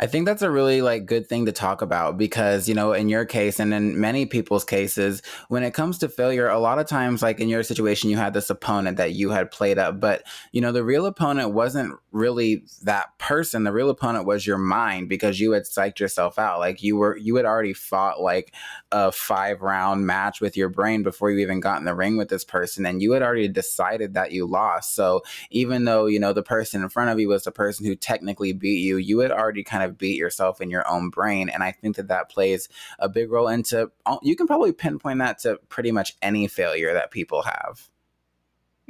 I 0.00 0.06
think 0.06 0.26
that's 0.26 0.42
a 0.42 0.50
really 0.50 0.80
like 0.80 1.06
good 1.06 1.28
thing 1.28 1.46
to 1.46 1.52
talk 1.52 1.82
about 1.82 2.16
because, 2.16 2.68
you 2.68 2.74
know, 2.74 2.92
in 2.92 3.08
your 3.08 3.24
case 3.24 3.58
and 3.58 3.74
in 3.74 4.00
many 4.00 4.26
people's 4.26 4.64
cases, 4.64 5.22
when 5.48 5.64
it 5.64 5.74
comes 5.74 5.98
to 5.98 6.08
failure, 6.08 6.48
a 6.48 6.60
lot 6.60 6.78
of 6.78 6.86
times 6.86 7.20
like 7.20 7.40
in 7.40 7.48
your 7.48 7.64
situation 7.64 8.08
you 8.08 8.16
had 8.16 8.32
this 8.32 8.48
opponent 8.48 8.96
that 8.98 9.14
you 9.14 9.30
had 9.30 9.50
played 9.50 9.76
up, 9.76 9.98
but 9.98 10.22
you 10.52 10.60
know, 10.60 10.70
the 10.70 10.84
real 10.84 11.04
opponent 11.04 11.52
wasn't 11.52 11.98
really 12.12 12.62
that 12.84 13.18
person. 13.18 13.64
The 13.64 13.72
real 13.72 13.90
opponent 13.90 14.24
was 14.24 14.46
your 14.46 14.56
mind 14.56 15.08
because 15.08 15.40
you 15.40 15.50
had 15.50 15.64
psyched 15.64 15.98
yourself 15.98 16.38
out. 16.38 16.60
Like 16.60 16.80
you 16.80 16.96
were 16.96 17.16
you 17.16 17.34
had 17.34 17.44
already 17.44 17.72
fought 17.72 18.20
like 18.20 18.54
a 18.92 19.10
5 19.10 19.62
round 19.62 20.06
match 20.06 20.40
with 20.40 20.56
your 20.56 20.68
brain 20.68 21.02
before 21.02 21.32
you 21.32 21.40
even 21.40 21.58
got 21.58 21.80
in 21.80 21.84
the 21.84 21.94
ring 21.94 22.16
with 22.16 22.28
this 22.28 22.44
person 22.44 22.86
and 22.86 23.02
you 23.02 23.12
had 23.12 23.22
already 23.22 23.48
decided 23.48 24.14
that 24.14 24.30
you 24.30 24.46
lost. 24.46 24.94
So, 24.94 25.22
even 25.50 25.86
though, 25.86 26.06
you 26.06 26.20
know, 26.20 26.32
the 26.32 26.42
person 26.44 26.84
in 26.84 26.88
front 26.88 27.10
of 27.10 27.18
you 27.18 27.28
was 27.28 27.42
the 27.42 27.50
person 27.50 27.84
who 27.84 27.96
technically 27.96 28.52
beat 28.52 28.78
you, 28.78 28.96
you 28.96 29.18
had 29.18 29.32
already 29.32 29.64
kind 29.64 29.82
of 29.82 29.87
beat 29.88 30.18
yourself 30.18 30.60
in 30.60 30.70
your 30.70 30.88
own 30.88 31.10
brain. 31.10 31.48
And 31.48 31.62
I 31.62 31.72
think 31.72 31.96
that 31.96 32.08
that 32.08 32.28
plays 32.30 32.68
a 32.98 33.08
big 33.08 33.30
role 33.30 33.48
into, 33.48 33.90
uh, 34.06 34.18
you 34.22 34.36
can 34.36 34.46
probably 34.46 34.72
pinpoint 34.72 35.20
that 35.20 35.38
to 35.40 35.58
pretty 35.68 35.92
much 35.92 36.16
any 36.22 36.46
failure 36.48 36.92
that 36.92 37.10
people 37.10 37.42
have. 37.42 37.88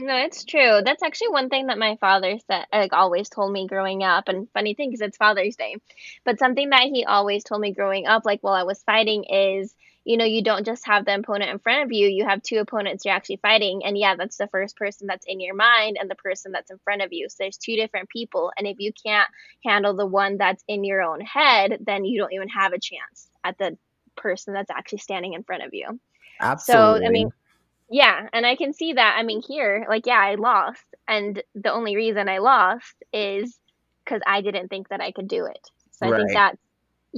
No, 0.01 0.17
it's 0.17 0.45
true. 0.45 0.81
That's 0.85 1.03
actually 1.03 1.31
one 1.31 1.49
thing 1.49 1.67
that 1.67 1.77
my 1.77 1.97
father 1.97 2.39
said, 2.47 2.67
like 2.73 2.93
always 2.93 3.29
told 3.29 3.53
me 3.53 3.67
growing 3.67 4.05
up. 4.05 4.29
And 4.29 4.49
funny 4.55 4.75
thing, 4.75 4.91
because 4.91 5.01
it's 5.01 5.17
Father's 5.17 5.57
Day, 5.57 5.75
but 6.25 6.39
something 6.39 6.71
that 6.71 6.85
he 6.85 7.05
always 7.05 7.43
told 7.43 7.61
me 7.61 7.73
growing 7.73 8.07
up, 8.07 8.25
like 8.25 8.41
while 8.41 8.55
I 8.55 8.63
was 8.63 8.81
fighting, 8.85 9.25
is 9.25 9.75
you 10.09 10.17
know, 10.17 10.25
you 10.25 10.43
don't 10.43 10.65
just 10.65 10.87
have 10.87 11.05
the 11.05 11.15
opponent 11.15 11.51
in 11.51 11.59
front 11.59 11.83
of 11.83 11.93
you, 11.93 12.09
you 12.09 12.25
have 12.25 12.43
two 12.43 12.61
opponents 12.61 13.05
you're 13.05 13.15
actually 13.15 13.37
fighting. 13.43 13.83
And 13.85 13.97
yeah, 13.99 14.17
that's 14.17 14.39
the 14.39 14.47
first 14.47 14.75
person 14.75 15.07
that's 15.07 15.27
in 15.27 15.39
your 15.39 15.55
mind 15.55 15.99
and 16.01 16.11
the 16.11 16.15
person 16.15 16.51
that's 16.51 16.71
in 16.71 16.79
front 16.79 17.03
of 17.03 17.13
you. 17.13 17.29
So 17.29 17.37
there's 17.41 17.59
two 17.59 17.77
different 17.77 18.09
people. 18.09 18.51
And 18.57 18.67
if 18.67 18.81
you 18.81 18.91
can't 19.05 19.29
handle 19.63 19.95
the 19.95 20.07
one 20.07 20.39
that's 20.39 20.65
in 20.67 20.83
your 20.83 21.03
own 21.03 21.21
head, 21.21 21.81
then 21.85 22.07
you 22.07 22.19
don't 22.19 22.33
even 22.33 22.49
have 22.49 22.73
a 22.73 22.81
chance 22.81 23.29
at 23.45 23.59
the 23.59 23.77
person 24.17 24.55
that's 24.55 24.71
actually 24.71 25.01
standing 25.01 25.35
in 25.35 25.43
front 25.43 25.63
of 25.63 25.75
you. 25.75 26.01
Absolutely. 26.41 27.01
So, 27.01 27.07
I 27.07 27.11
mean, 27.11 27.31
yeah, 27.91 28.29
and 28.33 28.47
I 28.47 28.57
can 28.57 28.73
see 28.73 28.95
that. 28.95 29.17
I 29.19 29.23
mean, 29.25 29.43
here, 29.43 29.85
like, 29.91 30.07
yeah, 30.07 30.21
I 30.21 30.37
lost. 30.37 30.87
And 31.07 31.43
the 31.55 31.71
only 31.71 31.97
reason 31.97 32.31
I 32.31 32.39
lost 32.39 32.95
is 33.13 33.59
because 34.07 34.23
I 34.27 34.41
didn't 34.41 34.69
think 34.69 34.89
that 34.89 35.03
I 35.03 35.13
could 35.13 35.29
do 35.29 35.45
it. 35.45 35.69
So 35.91 36.07
I 36.07 36.17
think 36.17 36.33
that's 36.33 36.57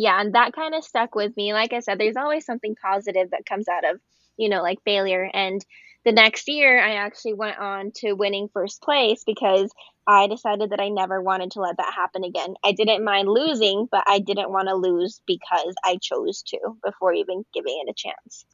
yeah, 0.01 0.19
and 0.19 0.35
that 0.35 0.55
kind 0.55 0.75
of 0.75 0.83
stuck 0.83 1.15
with 1.15 1.37
me. 1.37 1.53
Like 1.53 1.75
I 1.75 1.81
said, 1.81 1.99
there's 2.01 2.17
always 2.17 2.47
something 2.47 2.75
positive 2.75 3.33
that 3.33 3.45
comes 3.45 3.69
out 3.69 3.85
of, 3.85 4.01
you 4.39 4.49
know, 4.49 4.63
like 4.63 4.79
failure. 4.83 5.29
And 5.31 5.63
the 6.07 6.13
next 6.13 6.49
year, 6.49 6.83
I 6.83 6.95
actually 6.95 7.35
went 7.35 7.59
on 7.59 7.93
to 7.97 8.15
winning 8.15 8.49
first 8.51 8.81
place 8.81 9.25
because 9.27 9.71
I 10.07 10.27
decided 10.27 10.71
that 10.71 10.81
I 10.81 10.89
never 10.89 11.21
wanted 11.21 11.51
to 11.51 11.61
let 11.61 11.77
that 11.77 11.93
happen 11.95 12.25
again. 12.25 12.55
I 12.65 12.73
didn't 12.73 13.05
mind 13.05 13.29
losing, 13.29 13.89
but 13.91 14.05
I 14.07 14.21
didn't 14.21 14.51
want 14.51 14.69
to 14.69 14.75
lose 14.75 15.21
because 15.27 15.75
I 15.85 15.99
chose 16.01 16.45
to 16.45 16.59
before 16.83 17.13
even 17.13 17.45
giving 17.53 17.85
it 17.87 17.91
a 17.91 17.95
chance 17.95 18.47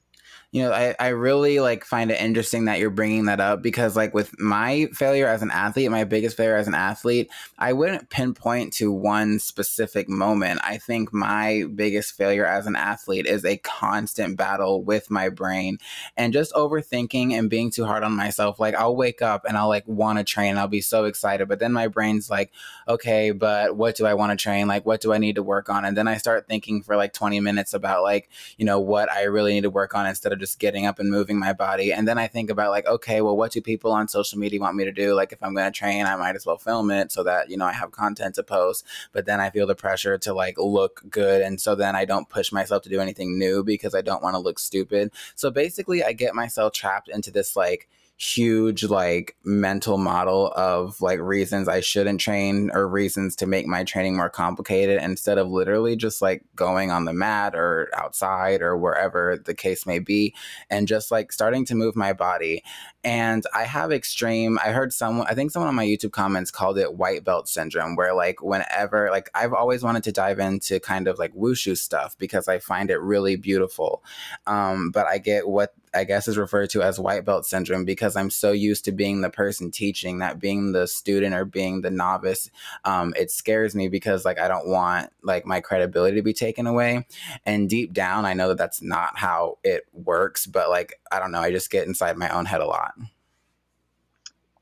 you 0.56 0.62
know, 0.62 0.72
I, 0.72 0.94
I 0.98 1.08
really 1.08 1.60
like 1.60 1.84
find 1.84 2.10
it 2.10 2.18
interesting 2.18 2.64
that 2.64 2.78
you're 2.78 2.88
bringing 2.88 3.26
that 3.26 3.40
up 3.40 3.60
because 3.60 3.94
like 3.94 4.14
with 4.14 4.40
my 4.40 4.88
failure 4.94 5.26
as 5.26 5.42
an 5.42 5.50
athlete, 5.50 5.90
my 5.90 6.04
biggest 6.04 6.34
failure 6.34 6.56
as 6.56 6.66
an 6.66 6.74
athlete, 6.74 7.28
I 7.58 7.74
wouldn't 7.74 8.08
pinpoint 8.08 8.72
to 8.74 8.90
one 8.90 9.38
specific 9.38 10.08
moment. 10.08 10.60
I 10.64 10.78
think 10.78 11.12
my 11.12 11.64
biggest 11.74 12.16
failure 12.16 12.46
as 12.46 12.66
an 12.66 12.74
athlete 12.74 13.26
is 13.26 13.44
a 13.44 13.58
constant 13.58 14.38
battle 14.38 14.82
with 14.82 15.10
my 15.10 15.28
brain 15.28 15.76
and 16.16 16.32
just 16.32 16.54
overthinking 16.54 17.32
and 17.32 17.50
being 17.50 17.70
too 17.70 17.84
hard 17.84 18.02
on 18.02 18.16
myself. 18.16 18.58
Like 18.58 18.74
I'll 18.76 18.96
wake 18.96 19.20
up 19.20 19.44
and 19.46 19.58
I'll 19.58 19.68
like 19.68 19.86
want 19.86 20.16
to 20.16 20.24
train. 20.24 20.56
I'll 20.56 20.68
be 20.68 20.80
so 20.80 21.04
excited, 21.04 21.48
but 21.48 21.58
then 21.58 21.74
my 21.74 21.88
brain's 21.88 22.30
like, 22.30 22.50
okay, 22.88 23.30
but 23.30 23.76
what 23.76 23.94
do 23.94 24.06
I 24.06 24.14
want 24.14 24.30
to 24.30 24.42
train? 24.42 24.68
Like 24.68 24.86
what 24.86 25.02
do 25.02 25.12
I 25.12 25.18
need 25.18 25.34
to 25.34 25.42
work 25.42 25.68
on? 25.68 25.84
And 25.84 25.94
then 25.94 26.08
I 26.08 26.16
start 26.16 26.48
thinking 26.48 26.82
for 26.82 26.96
like 26.96 27.12
20 27.12 27.40
minutes 27.40 27.74
about 27.74 28.02
like, 28.02 28.30
you 28.56 28.64
know, 28.64 28.80
what 28.80 29.12
I 29.12 29.24
really 29.24 29.52
need 29.52 29.64
to 29.64 29.70
work 29.70 29.94
on 29.94 30.06
instead 30.06 30.32
of 30.32 30.38
just 30.38 30.45
getting 30.54 30.86
up 30.86 30.98
and 30.98 31.10
moving 31.10 31.38
my 31.38 31.52
body. 31.52 31.92
And 31.92 32.06
then 32.06 32.18
I 32.18 32.28
think 32.28 32.50
about 32.50 32.70
like, 32.70 32.86
okay, 32.86 33.20
well, 33.20 33.36
what 33.36 33.52
do 33.52 33.60
people 33.60 33.92
on 33.92 34.06
social 34.06 34.38
media 34.38 34.60
want 34.60 34.76
me 34.76 34.84
to 34.84 34.92
do? 34.92 35.14
Like 35.14 35.32
if 35.32 35.42
I'm 35.42 35.54
going 35.54 35.70
to 35.70 35.76
train, 35.76 36.06
I 36.06 36.16
might 36.16 36.36
as 36.36 36.46
well 36.46 36.58
film 36.58 36.90
it 36.90 37.10
so 37.10 37.22
that, 37.24 37.50
you 37.50 37.56
know, 37.56 37.66
I 37.66 37.72
have 37.72 37.90
content 37.90 38.36
to 38.36 38.42
post. 38.42 38.84
But 39.12 39.26
then 39.26 39.40
I 39.40 39.50
feel 39.50 39.66
the 39.66 39.74
pressure 39.74 40.16
to 40.18 40.32
like 40.34 40.58
look 40.58 41.02
good. 41.10 41.42
And 41.42 41.60
so 41.60 41.74
then 41.74 41.96
I 41.96 42.04
don't 42.04 42.28
push 42.28 42.52
myself 42.52 42.82
to 42.84 42.88
do 42.88 43.00
anything 43.00 43.38
new 43.38 43.64
because 43.64 43.94
I 43.94 44.02
don't 44.02 44.22
want 44.22 44.34
to 44.34 44.40
look 44.40 44.58
stupid. 44.58 45.12
So 45.34 45.50
basically 45.50 46.04
I 46.04 46.12
get 46.12 46.34
myself 46.34 46.72
trapped 46.72 47.08
into 47.08 47.30
this 47.30 47.56
like, 47.56 47.88
huge 48.18 48.82
like 48.82 49.36
mental 49.44 49.98
model 49.98 50.50
of 50.56 51.02
like 51.02 51.20
reasons 51.20 51.68
I 51.68 51.80
shouldn't 51.80 52.18
train 52.18 52.70
or 52.72 52.88
reasons 52.88 53.36
to 53.36 53.46
make 53.46 53.66
my 53.66 53.84
training 53.84 54.16
more 54.16 54.30
complicated 54.30 55.02
instead 55.02 55.36
of 55.36 55.50
literally 55.50 55.96
just 55.96 56.22
like 56.22 56.42
going 56.54 56.90
on 56.90 57.04
the 57.04 57.12
mat 57.12 57.54
or 57.54 57.90
outside 57.94 58.62
or 58.62 58.74
wherever 58.76 59.36
the 59.44 59.54
case 59.54 59.84
may 59.84 59.98
be 59.98 60.34
and 60.70 60.88
just 60.88 61.10
like 61.10 61.30
starting 61.30 61.66
to 61.66 61.74
move 61.74 61.94
my 61.94 62.14
body. 62.14 62.62
And 63.04 63.44
I 63.54 63.64
have 63.64 63.92
extreme, 63.92 64.58
I 64.64 64.72
heard 64.72 64.94
someone, 64.94 65.26
I 65.28 65.34
think 65.34 65.50
someone 65.50 65.68
on 65.68 65.74
my 65.74 65.86
YouTube 65.86 66.12
comments 66.12 66.50
called 66.50 66.78
it 66.78 66.94
white 66.94 67.22
belt 67.22 67.48
syndrome, 67.48 67.96
where 67.96 68.14
like 68.14 68.42
whenever, 68.42 69.10
like 69.10 69.28
I've 69.34 69.52
always 69.52 69.82
wanted 69.82 70.04
to 70.04 70.12
dive 70.12 70.38
into 70.38 70.80
kind 70.80 71.06
of 71.06 71.18
like 71.18 71.34
wushu 71.34 71.76
stuff 71.76 72.16
because 72.18 72.48
I 72.48 72.58
find 72.60 72.90
it 72.90 72.98
really 72.98 73.36
beautiful. 73.36 74.02
Um, 74.46 74.90
but 74.90 75.06
I 75.06 75.18
get 75.18 75.46
what 75.46 75.74
I 75.96 76.04
guess 76.04 76.28
is 76.28 76.36
referred 76.36 76.70
to 76.70 76.82
as 76.82 77.00
white 77.00 77.24
belt 77.24 77.46
syndrome 77.46 77.84
because 77.84 78.05
I'm 78.14 78.30
so 78.30 78.52
used 78.52 78.84
to 78.84 78.92
being 78.92 79.22
the 79.22 79.30
person 79.30 79.70
teaching 79.70 80.18
that 80.18 80.38
being 80.38 80.72
the 80.72 80.86
student 80.86 81.34
or 81.34 81.44
being 81.44 81.80
the 81.80 81.90
novice, 81.90 82.50
um, 82.84 83.14
it 83.16 83.30
scares 83.30 83.74
me 83.74 83.88
because 83.88 84.24
like 84.24 84.38
I 84.38 84.48
don't 84.48 84.68
want 84.68 85.10
like 85.22 85.46
my 85.46 85.60
credibility 85.60 86.16
to 86.16 86.22
be 86.22 86.34
taken 86.34 86.66
away. 86.66 87.06
And 87.44 87.70
deep 87.70 87.92
down, 87.94 88.26
I 88.26 88.34
know 88.34 88.48
that 88.48 88.58
that's 88.58 88.82
not 88.82 89.18
how 89.18 89.58
it 89.64 89.84
works, 89.92 90.46
but 90.46 90.68
like 90.68 91.00
I 91.10 91.18
don't 91.18 91.32
know, 91.32 91.40
I 91.40 91.50
just 91.50 91.70
get 91.70 91.86
inside 91.86 92.16
my 92.16 92.28
own 92.28 92.44
head 92.44 92.60
a 92.60 92.66
lot. 92.66 92.92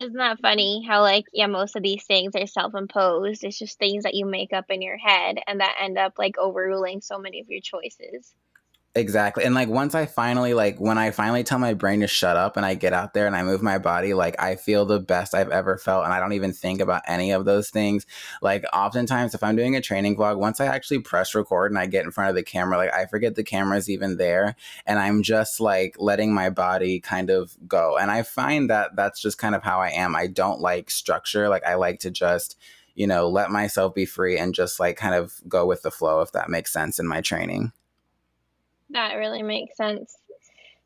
Isn't 0.01 0.19
that 0.19 0.41
funny 0.41 0.85
how 0.87 1.03
like 1.03 1.25
yeah, 1.33 1.47
most 1.47 1.77
of 1.77 1.83
these 1.83 2.05
things 2.05 2.35
are 2.37 2.47
self-imposed. 2.47 3.43
It's 3.43 3.59
just 3.59 3.79
things 3.79 4.05
that 4.05 4.15
you 4.15 4.27
make 4.27 4.53
up 4.53 4.67
in 4.69 4.83
your 4.83 4.99
head 4.99 5.39
and 5.47 5.61
that 5.61 5.77
end 5.81 5.99
up 5.99 6.15
like 6.19 6.37
overruling 6.39 7.01
so 7.01 7.19
many 7.19 7.41
of 7.41 7.49
your 7.49 7.61
choices. 7.61 8.35
Exactly. 8.97 9.43
And 9.43 9.57
like 9.57 9.69
once 9.69 9.97
I 9.97 10.07
finally 10.07 10.55
like 10.55 10.79
when 10.79 10.99
I 10.99 11.11
finally 11.11 11.43
tell 11.43 11.59
my 11.59 11.75
brain 11.75 11.99
to 12.01 12.07
shut 12.07 12.37
up 12.37 12.57
and 12.57 12.65
I 12.65 12.75
get 12.75 12.93
out 12.93 13.13
there 13.13 13.27
and 13.27 13.35
I 13.35 13.43
move 13.43 13.61
my 13.61 13.77
body, 13.77 14.15
like 14.15 14.41
I 14.41 14.55
feel 14.55 14.87
the 14.87 15.01
best 15.01 15.35
I've 15.35 15.51
ever 15.51 15.77
felt 15.77 16.05
and 16.05 16.13
I 16.13 16.21
don't 16.21 16.35
even 16.35 16.53
think 16.53 16.81
about 16.81 17.03
any 17.09 17.33
of 17.33 17.45
those 17.45 17.71
things. 17.71 18.07
Like 18.41 18.65
oftentimes 18.73 19.35
if 19.35 19.43
I'm 19.43 19.57
doing 19.57 19.75
a 19.75 19.81
training 19.81 20.17
vlog, 20.17 20.39
once 20.39 20.61
I 20.61 20.67
actually 20.67 21.01
press 21.01 21.35
record 21.35 21.73
and 21.73 21.79
I 21.79 21.87
get 21.87 22.05
in 22.05 22.13
front 22.13 22.31
of 22.31 22.37
the 22.37 22.45
camera, 22.45 22.77
like 22.77 22.95
I 22.95 23.07
forget 23.07 23.35
the 23.35 23.43
camera's 23.43 23.91
even 23.91 24.17
there 24.17 24.55
and 24.87 25.01
I'm 25.01 25.25
just 25.25 25.59
like 25.59 25.97
letting 25.99 26.33
my 26.33 26.49
body 26.49 27.01
kind 27.01 27.31
of 27.31 27.57
go. 27.67 27.99
And 27.99 28.13
I 28.13 28.23
find 28.23 28.71
that 28.71 28.95
that's 28.95 29.21
just 29.21 29.39
kind 29.39 29.57
of 29.57 29.65
how 29.65 29.81
I 29.81 29.89
am. 29.89 30.15
I 30.15 30.29
don't 30.29 30.61
like 30.61 30.89
structure. 30.89 31.49
Like 31.49 31.65
I 31.67 31.75
like 31.75 31.99
to 32.01 32.13
just 32.13 32.57
you 32.95 33.09
know, 33.09 33.29
let 33.29 33.51
myself 33.51 33.93
be 33.93 34.05
free 34.07 34.39
and 34.39 34.55
just 34.55 34.79
like 34.79 34.97
kind 34.97 35.17
of 35.17 35.41
go 35.49 35.67
with 35.67 35.83
the 35.83 35.91
flow 35.91 36.21
if 36.21 36.31
that 36.31 36.49
makes 36.49 36.73
sense 36.73 37.01
in 37.01 37.09
my 37.09 37.21
training. 37.21 37.73
That 38.95 39.15
really 39.15 39.43
makes 39.43 39.77
sense. 39.77 40.17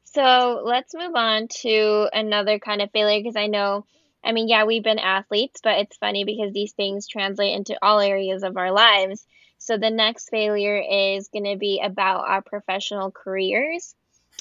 So 0.02 0.62
let's 0.64 0.94
move 0.94 1.14
on 1.14 1.48
to 1.60 2.08
another 2.12 2.58
kind 2.58 2.80
of 2.80 2.90
failure 2.90 3.20
because 3.20 3.36
I 3.36 3.46
know, 3.46 3.84
I 4.24 4.32
mean, 4.32 4.48
yeah, 4.48 4.64
we've 4.64 4.82
been 4.82 4.98
athletes, 4.98 5.60
but 5.62 5.78
it's 5.78 5.98
funny 5.98 6.24
because 6.24 6.52
these 6.52 6.72
things 6.72 7.06
translate 7.06 7.54
into 7.54 7.76
all 7.82 8.00
areas 8.00 8.42
of 8.42 8.56
our 8.56 8.72
lives. 8.72 9.26
So 9.58 9.76
the 9.76 9.90
next 9.90 10.30
failure 10.30 10.78
is 10.78 11.28
going 11.28 11.44
to 11.44 11.58
be 11.58 11.82
about 11.84 12.26
our 12.26 12.40
professional 12.40 13.10
careers. 13.10 13.94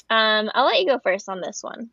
Um, 0.08 0.50
I'll 0.54 0.66
let 0.66 0.80
you 0.80 0.86
go 0.86 0.98
first 0.98 1.28
on 1.28 1.42
this 1.42 1.62
one. 1.62 1.90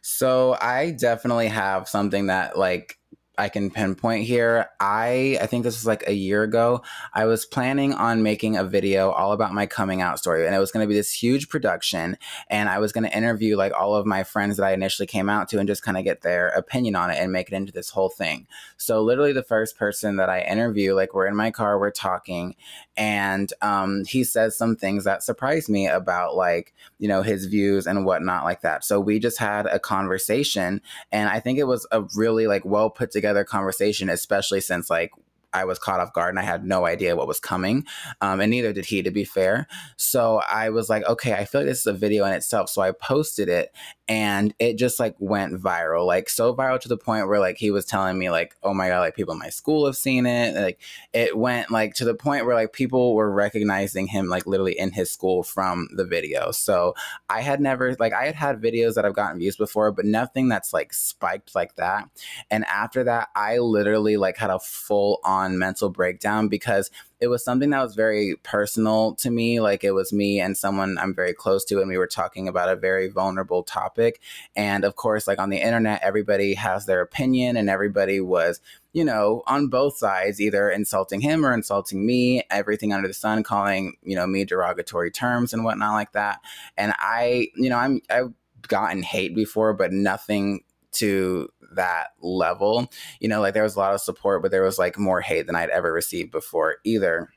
So 0.00 0.56
I 0.60 0.92
definitely 0.92 1.48
have 1.48 1.88
something 1.88 2.26
that 2.26 2.56
like 2.56 2.97
I 3.38 3.48
can 3.48 3.70
pinpoint 3.70 4.26
here. 4.26 4.66
I 4.80 5.38
I 5.40 5.46
think 5.46 5.64
this 5.64 5.76
was 5.76 5.86
like 5.86 6.06
a 6.06 6.12
year 6.12 6.42
ago. 6.42 6.82
I 7.14 7.26
was 7.26 7.46
planning 7.46 7.94
on 7.94 8.22
making 8.22 8.56
a 8.56 8.64
video 8.64 9.10
all 9.10 9.32
about 9.32 9.54
my 9.54 9.66
coming 9.66 10.02
out 10.02 10.18
story 10.18 10.46
and 10.46 10.54
it 10.54 10.58
was 10.58 10.72
going 10.72 10.84
to 10.84 10.88
be 10.88 10.94
this 10.94 11.12
huge 11.12 11.48
production 11.48 12.18
and 12.48 12.68
I 12.68 12.78
was 12.78 12.92
going 12.92 13.04
to 13.04 13.16
interview 13.16 13.56
like 13.56 13.72
all 13.72 13.94
of 13.94 14.06
my 14.06 14.24
friends 14.24 14.56
that 14.56 14.64
I 14.64 14.72
initially 14.72 15.06
came 15.06 15.28
out 15.28 15.48
to 15.50 15.58
and 15.58 15.68
just 15.68 15.82
kind 15.82 15.96
of 15.96 16.04
get 16.04 16.22
their 16.22 16.48
opinion 16.48 16.96
on 16.96 17.10
it 17.10 17.18
and 17.18 17.32
make 17.32 17.48
it 17.48 17.54
into 17.54 17.72
this 17.72 17.90
whole 17.90 18.10
thing. 18.10 18.46
So 18.76 19.02
literally 19.02 19.32
the 19.32 19.42
first 19.42 19.78
person 19.78 20.16
that 20.16 20.28
I 20.28 20.42
interview 20.42 20.94
like 20.94 21.14
we're 21.14 21.26
in 21.26 21.36
my 21.36 21.50
car, 21.50 21.78
we're 21.78 21.90
talking 21.90 22.56
and 22.98 23.52
um, 23.62 24.04
he 24.04 24.24
says 24.24 24.58
some 24.58 24.74
things 24.74 25.04
that 25.04 25.22
surprised 25.22 25.68
me 25.68 25.86
about 25.86 26.34
like, 26.34 26.74
you 26.98 27.06
know, 27.06 27.22
his 27.22 27.46
views 27.46 27.86
and 27.86 28.04
whatnot 28.04 28.42
like 28.42 28.62
that. 28.62 28.84
So 28.84 28.98
we 28.98 29.20
just 29.20 29.38
had 29.38 29.66
a 29.66 29.78
conversation 29.78 30.82
and 31.12 31.30
I 31.30 31.38
think 31.38 31.60
it 31.60 31.68
was 31.68 31.86
a 31.92 32.02
really 32.16 32.48
like 32.48 32.64
well 32.64 32.90
put 32.90 33.12
together 33.12 33.44
conversation, 33.44 34.10
especially 34.10 34.60
since 34.60 34.90
like 34.90 35.12
I 35.52 35.64
was 35.64 35.78
caught 35.78 36.00
off 36.00 36.12
guard 36.12 36.30
and 36.30 36.40
I 36.40 36.42
had 36.42 36.64
no 36.64 36.86
idea 36.86 37.14
what 37.14 37.28
was 37.28 37.40
coming. 37.40 37.86
Um, 38.20 38.40
and 38.40 38.50
neither 38.50 38.72
did 38.72 38.84
he, 38.84 39.02
to 39.02 39.10
be 39.12 39.24
fair. 39.24 39.68
So 39.96 40.42
I 40.50 40.70
was 40.70 40.90
like, 40.90 41.04
okay, 41.06 41.34
I 41.34 41.44
feel 41.44 41.60
like 41.60 41.68
this 41.68 41.80
is 41.80 41.86
a 41.86 41.92
video 41.92 42.24
in 42.24 42.32
itself. 42.32 42.68
So 42.68 42.82
I 42.82 42.90
posted 42.90 43.48
it 43.48 43.72
and 44.08 44.54
it 44.58 44.78
just 44.78 44.98
like 44.98 45.14
went 45.18 45.60
viral, 45.60 46.06
like 46.06 46.30
so 46.30 46.54
viral 46.54 46.80
to 46.80 46.88
the 46.88 46.96
point 46.96 47.28
where 47.28 47.40
like 47.40 47.58
he 47.58 47.70
was 47.70 47.84
telling 47.84 48.18
me 48.18 48.30
like, 48.30 48.56
oh 48.62 48.72
my 48.72 48.88
god, 48.88 49.00
like 49.00 49.14
people 49.14 49.32
in 49.32 49.38
my 49.38 49.50
school 49.50 49.84
have 49.84 49.96
seen 49.96 50.24
it. 50.24 50.54
like 50.56 50.80
it 51.12 51.36
went 51.36 51.70
like 51.70 51.92
to 51.94 52.06
the 52.06 52.14
point 52.14 52.46
where 52.46 52.54
like 52.54 52.72
people 52.72 53.14
were 53.14 53.30
recognizing 53.30 54.06
him 54.06 54.28
like 54.28 54.46
literally 54.46 54.78
in 54.78 54.92
his 54.92 55.10
school 55.10 55.42
from 55.42 55.88
the 55.94 56.06
video. 56.06 56.50
So 56.52 56.94
I 57.28 57.42
had 57.42 57.60
never 57.60 57.94
like 57.98 58.14
I 58.14 58.24
had 58.24 58.34
had 58.34 58.62
videos 58.62 58.94
that 58.94 59.04
I've 59.04 59.14
gotten 59.14 59.38
views 59.38 59.56
before, 59.56 59.92
but 59.92 60.06
nothing 60.06 60.48
that's 60.48 60.72
like 60.72 60.94
spiked 60.94 61.54
like 61.54 61.76
that. 61.76 62.08
And 62.50 62.64
after 62.64 63.04
that, 63.04 63.28
I 63.34 63.58
literally 63.58 64.16
like 64.16 64.38
had 64.38 64.50
a 64.50 64.58
full 64.58 65.20
on 65.22 65.58
mental 65.58 65.90
breakdown 65.90 66.48
because 66.48 66.90
it 67.20 67.28
was 67.28 67.44
something 67.44 67.70
that 67.70 67.82
was 67.82 67.94
very 67.94 68.36
personal 68.42 69.14
to 69.16 69.30
me. 69.30 69.60
Like 69.60 69.82
it 69.82 69.90
was 69.90 70.12
me 70.12 70.40
and 70.40 70.56
someone 70.56 70.98
I'm 70.98 71.14
very 71.14 71.32
close 71.34 71.64
to, 71.66 71.80
and 71.80 71.88
we 71.88 71.98
were 71.98 72.06
talking 72.06 72.46
about 72.46 72.68
a 72.68 72.76
very 72.76 73.08
vulnerable 73.08 73.62
topic. 73.62 74.20
And 74.54 74.84
of 74.84 74.96
course, 74.96 75.26
like 75.26 75.38
on 75.38 75.50
the 75.50 75.58
internet, 75.58 76.02
everybody 76.02 76.54
has 76.54 76.86
their 76.86 77.00
opinion, 77.00 77.56
and 77.56 77.68
everybody 77.68 78.20
was, 78.20 78.60
you 78.92 79.04
know, 79.04 79.42
on 79.46 79.68
both 79.68 79.98
sides, 79.98 80.40
either 80.40 80.70
insulting 80.70 81.20
him 81.20 81.44
or 81.44 81.52
insulting 81.52 82.06
me, 82.06 82.42
everything 82.50 82.92
under 82.92 83.08
the 83.08 83.14
sun, 83.14 83.42
calling, 83.42 83.96
you 84.02 84.14
know, 84.14 84.26
me 84.26 84.44
derogatory 84.44 85.10
terms 85.10 85.52
and 85.52 85.64
whatnot 85.64 85.94
like 85.94 86.12
that. 86.12 86.40
And 86.76 86.94
I, 86.98 87.48
you 87.56 87.68
know, 87.68 87.76
I'm, 87.78 88.00
I've 88.08 88.32
gotten 88.68 89.02
hate 89.02 89.34
before, 89.34 89.72
but 89.74 89.92
nothing 89.92 90.62
to 90.92 91.48
that 91.72 92.08
level. 92.20 92.90
You 93.20 93.28
know, 93.28 93.40
like 93.40 93.54
there 93.54 93.62
was 93.62 93.76
a 93.76 93.78
lot 93.78 93.94
of 93.94 94.00
support, 94.00 94.42
but 94.42 94.50
there 94.50 94.62
was 94.62 94.78
like 94.78 94.98
more 94.98 95.20
hate 95.20 95.46
than 95.46 95.56
I'd 95.56 95.70
ever 95.70 95.92
received 95.92 96.30
before 96.30 96.76
either. 96.84 97.30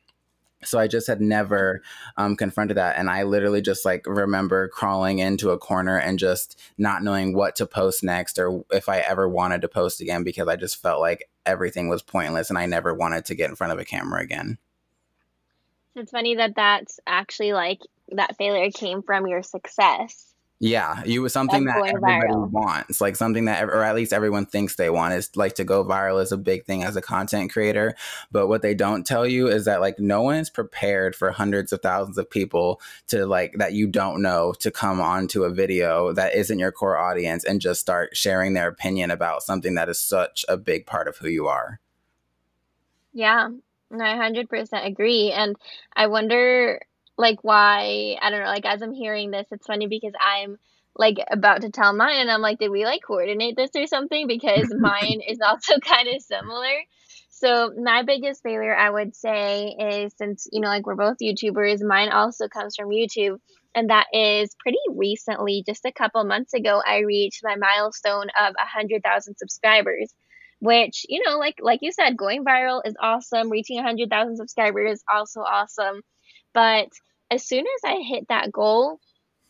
So 0.63 0.77
I 0.77 0.87
just 0.87 1.07
had 1.07 1.21
never 1.21 1.81
um, 2.17 2.35
confronted 2.35 2.77
that. 2.77 2.97
And 2.97 3.09
I 3.09 3.23
literally 3.23 3.61
just 3.61 3.83
like 3.83 4.05
remember 4.05 4.67
crawling 4.67 5.19
into 5.19 5.49
a 5.49 5.57
corner 5.57 5.97
and 5.97 6.19
just 6.19 6.59
not 6.77 7.03
knowing 7.03 7.33
what 7.35 7.55
to 7.55 7.65
post 7.65 8.03
next 8.03 8.37
or 8.37 8.63
if 8.71 8.87
I 8.87 8.99
ever 8.99 9.27
wanted 9.27 9.61
to 9.61 9.67
post 9.67 10.01
again 10.01 10.23
because 10.23 10.47
I 10.47 10.55
just 10.55 10.79
felt 10.79 11.01
like 11.01 11.29
everything 11.45 11.89
was 11.89 12.03
pointless 12.03 12.49
and 12.49 12.59
I 12.59 12.67
never 12.67 12.93
wanted 12.93 13.25
to 13.25 13.35
get 13.35 13.49
in 13.49 13.55
front 13.55 13.73
of 13.73 13.79
a 13.79 13.85
camera 13.85 14.21
again. 14.21 14.59
It's 15.95 16.11
funny 16.11 16.35
that 16.35 16.55
that's 16.55 16.99
actually 17.07 17.53
like 17.53 17.79
that 18.09 18.37
failure 18.37 18.69
came 18.71 19.01
from 19.01 19.27
your 19.27 19.41
success 19.41 20.30
yeah, 20.63 21.01
you 21.05 21.23
was 21.23 21.33
something 21.33 21.65
that 21.65 21.75
everybody 21.75 22.27
viral. 22.27 22.51
wants, 22.51 23.01
like 23.01 23.15
something 23.15 23.45
that, 23.45 23.63
or 23.63 23.81
at 23.81 23.95
least 23.95 24.13
everyone 24.13 24.45
thinks 24.45 24.75
they 24.75 24.91
want. 24.91 25.15
Is 25.15 25.35
like 25.35 25.55
to 25.55 25.63
go 25.63 25.83
viral 25.83 26.21
is 26.21 26.31
a 26.31 26.37
big 26.37 26.65
thing 26.65 26.83
as 26.83 26.95
a 26.95 27.01
content 27.01 27.51
creator. 27.51 27.95
But 28.31 28.45
what 28.45 28.61
they 28.61 28.75
don't 28.75 29.03
tell 29.03 29.25
you 29.25 29.47
is 29.47 29.65
that 29.65 29.81
like 29.81 29.97
no 29.97 30.21
one 30.21 30.35
is 30.35 30.51
prepared 30.51 31.15
for 31.15 31.31
hundreds 31.31 31.73
of 31.73 31.81
thousands 31.81 32.19
of 32.19 32.29
people 32.29 32.79
to 33.07 33.25
like 33.25 33.55
that 33.57 33.73
you 33.73 33.87
don't 33.87 34.21
know 34.21 34.53
to 34.59 34.69
come 34.69 35.01
onto 35.01 35.45
a 35.45 35.49
video 35.49 36.13
that 36.13 36.35
isn't 36.35 36.59
your 36.59 36.71
core 36.71 36.95
audience 36.95 37.43
and 37.43 37.59
just 37.59 37.81
start 37.81 38.15
sharing 38.15 38.53
their 38.53 38.67
opinion 38.67 39.09
about 39.09 39.41
something 39.41 39.73
that 39.73 39.89
is 39.89 39.99
such 39.99 40.45
a 40.47 40.57
big 40.57 40.85
part 40.85 41.07
of 41.07 41.17
who 41.17 41.27
you 41.27 41.47
are. 41.47 41.79
Yeah, 43.13 43.49
I 43.99 44.15
hundred 44.15 44.47
percent 44.47 44.85
agree, 44.85 45.31
and 45.31 45.55
I 45.95 46.05
wonder 46.05 46.79
like 47.17 47.43
why 47.43 48.17
I 48.21 48.29
don't 48.29 48.41
know, 48.41 48.45
like 48.45 48.65
as 48.65 48.81
I'm 48.81 48.93
hearing 48.93 49.31
this, 49.31 49.47
it's 49.51 49.67
funny 49.67 49.87
because 49.87 50.13
I'm 50.19 50.57
like 50.95 51.17
about 51.29 51.61
to 51.61 51.69
tell 51.69 51.93
mine 51.93 52.19
and 52.19 52.31
I'm 52.31 52.41
like, 52.41 52.59
did 52.59 52.69
we 52.69 52.85
like 52.85 53.01
coordinate 53.05 53.55
this 53.55 53.71
or 53.75 53.87
something? 53.87 54.27
Because 54.27 54.73
mine 54.77 55.21
is 55.27 55.39
also 55.41 55.79
kind 55.83 56.07
of 56.07 56.21
similar. 56.21 56.73
So 57.29 57.71
my 57.75 58.03
biggest 58.03 58.43
failure 58.43 58.75
I 58.75 58.89
would 58.89 59.15
say 59.15 59.75
is 59.79 60.13
since, 60.17 60.47
you 60.51 60.61
know, 60.61 60.67
like 60.67 60.85
we're 60.85 60.95
both 60.95 61.17
YouTubers, 61.21 61.81
mine 61.81 62.09
also 62.09 62.47
comes 62.47 62.75
from 62.75 62.89
YouTube. 62.89 63.37
And 63.73 63.89
that 63.89 64.07
is 64.13 64.53
pretty 64.59 64.77
recently, 64.89 65.63
just 65.65 65.85
a 65.85 65.93
couple 65.93 66.23
months 66.25 66.53
ago, 66.53 66.81
I 66.85 66.99
reached 66.99 67.39
my 67.41 67.55
milestone 67.55 68.27
of 68.39 68.53
a 68.59 68.65
hundred 68.65 69.01
thousand 69.03 69.37
subscribers 69.37 70.13
which 70.59 71.07
you 71.09 71.19
know 71.25 71.39
like 71.39 71.55
like 71.59 71.79
you 71.81 71.91
said 71.91 72.15
going 72.15 72.45
viral 72.45 72.81
is 72.85 72.93
awesome 73.01 73.49
reaching 73.49 73.77
100000 73.77 74.37
subscribers 74.37 74.99
is 74.99 75.03
also 75.11 75.41
awesome 75.41 76.01
but 76.53 76.89
as 77.29 77.47
soon 77.47 77.65
as 77.65 77.89
I 77.89 78.01
hit 78.01 78.27
that 78.29 78.51
goal, 78.51 78.99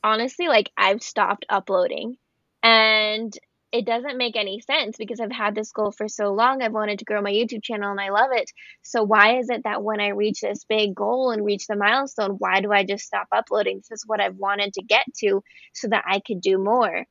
honestly, 0.04 0.48
like 0.48 0.72
I've 0.78 1.02
stopped 1.02 1.46
uploading. 1.50 2.18
And 2.64 3.34
it 3.72 3.86
doesn't 3.86 4.18
make 4.18 4.36
any 4.36 4.60
sense 4.60 4.98
because 4.98 5.20
I've 5.20 5.32
had 5.32 5.56
this 5.56 5.72
goal 5.72 5.92
for 5.92 6.08
so 6.10 6.34
long. 6.34 6.62
I've 6.62 6.74
wanted 6.74 7.00
to 7.00 7.06
grow 7.06 7.22
my 7.22 7.32
YouTube 7.32 7.64
channel 7.64 7.90
and 7.90 8.02
I 8.02 8.10
love 8.10 8.32
it. 8.34 8.52
So 8.82 9.04
why 9.04 9.38
is 9.38 9.50
it 9.50 9.64
that 9.64 9.82
when 9.82 10.02
I 10.02 10.10
reach 10.10 10.42
this 10.42 10.66
big 10.66 10.94
goal 10.94 11.32
and 11.32 11.46
reach 11.46 11.68
the 11.68 11.78
milestone, 11.78 12.32
why 12.32 12.60
do 12.60 12.72
I 12.72 12.84
just 12.84 13.06
stop 13.06 13.28
uploading? 13.32 13.78
This 13.78 14.00
is 14.00 14.04
what 14.06 14.20
I've 14.20 14.36
wanted 14.36 14.74
to 14.74 14.84
get 14.84 15.06
to 15.20 15.42
so 15.74 15.88
that 15.88 16.04
I 16.06 16.20
could 16.20 16.42
do 16.42 16.58
more. 16.58 17.06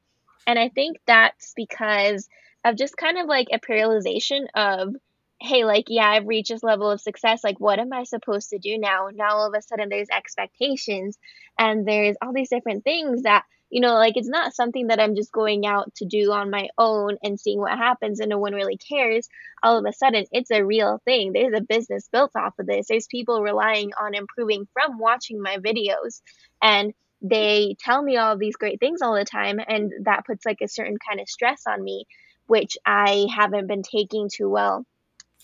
And 0.47 0.59
I 0.59 0.69
think 0.69 0.99
that's 1.07 1.55
because 1.57 2.29
of 2.65 2.77
just 2.77 2.97
kind 2.97 3.17
of 3.17 3.27
like 3.27 3.49
a 3.53 3.59
paralyzation 3.59 4.47
of 4.55 4.95
hey, 5.41 5.65
like, 5.65 5.87
yeah, 5.89 6.09
I've 6.09 6.27
reached 6.27 6.51
this 6.51 6.63
level 6.63 6.91
of 6.91 7.01
success. 7.01 7.43
Like, 7.43 7.59
what 7.59 7.79
am 7.79 7.93
I 7.93 8.05
supposed 8.05 8.51
to 8.51 8.59
do 8.59 8.79
now? 8.79 9.09
Now, 9.13 9.37
all 9.37 9.47
of 9.47 9.55
a 9.55 9.63
sudden, 9.63 9.89
there's 9.89 10.09
expectations 10.13 11.19
and 11.59 11.87
there's 11.87 12.17
all 12.23 12.33
these 12.33 12.51
different 12.51 12.85
things 12.85 13.23
that 13.23 13.45
you 13.71 13.81
know, 13.81 13.95
like 13.95 14.17
it's 14.17 14.29
not 14.29 14.53
something 14.53 14.89
that 14.89 14.99
I'm 15.01 15.15
just 15.15 15.31
going 15.31 15.65
out 15.65 15.95
to 15.97 16.05
do 16.05 16.33
on 16.33 16.51
my 16.51 16.69
own 16.77 17.19
and 17.23 17.39
seeing 17.39 17.61
what 17.61 17.79
happens 17.79 18.19
and 18.19 18.29
no 18.29 18.39
one 18.39 18.53
really 18.53 18.77
cares. 18.77 19.29
All 19.63 19.79
of 19.79 19.85
a 19.85 19.93
sudden, 19.93 20.27
it's 20.33 20.51
a 20.51 20.65
real 20.65 21.01
thing. 21.05 21.33
There's 21.33 21.57
a 21.57 21.63
business 21.63 22.09
built 22.11 22.33
off 22.35 22.59
of 22.59 22.67
this. 22.67 22.89
There's 22.89 23.07
people 23.07 23.43
relying 23.43 23.93
on 23.99 24.15
improving 24.15 24.67
from 24.73 24.99
watching 24.99 25.41
my 25.41 25.59
videos. 25.59 26.21
And 26.61 26.93
they 27.23 27.77
tell 27.79 28.03
me 28.03 28.17
all 28.17 28.37
these 28.37 28.57
great 28.57 28.81
things 28.81 29.03
all 29.03 29.15
the 29.15 29.25
time. 29.25 29.61
And 29.65 29.93
that 30.03 30.27
puts 30.27 30.45
like 30.45 30.63
a 30.63 30.69
certain 30.69 30.99
kind 31.09 31.21
of 31.21 31.29
stress 31.29 31.63
on 31.69 31.83
me, 31.83 32.07
which 32.49 32.77
I 32.85 33.29
haven't 33.33 33.69
been 33.69 33.83
taking 33.85 34.29
too 34.35 34.51
well 34.51 34.85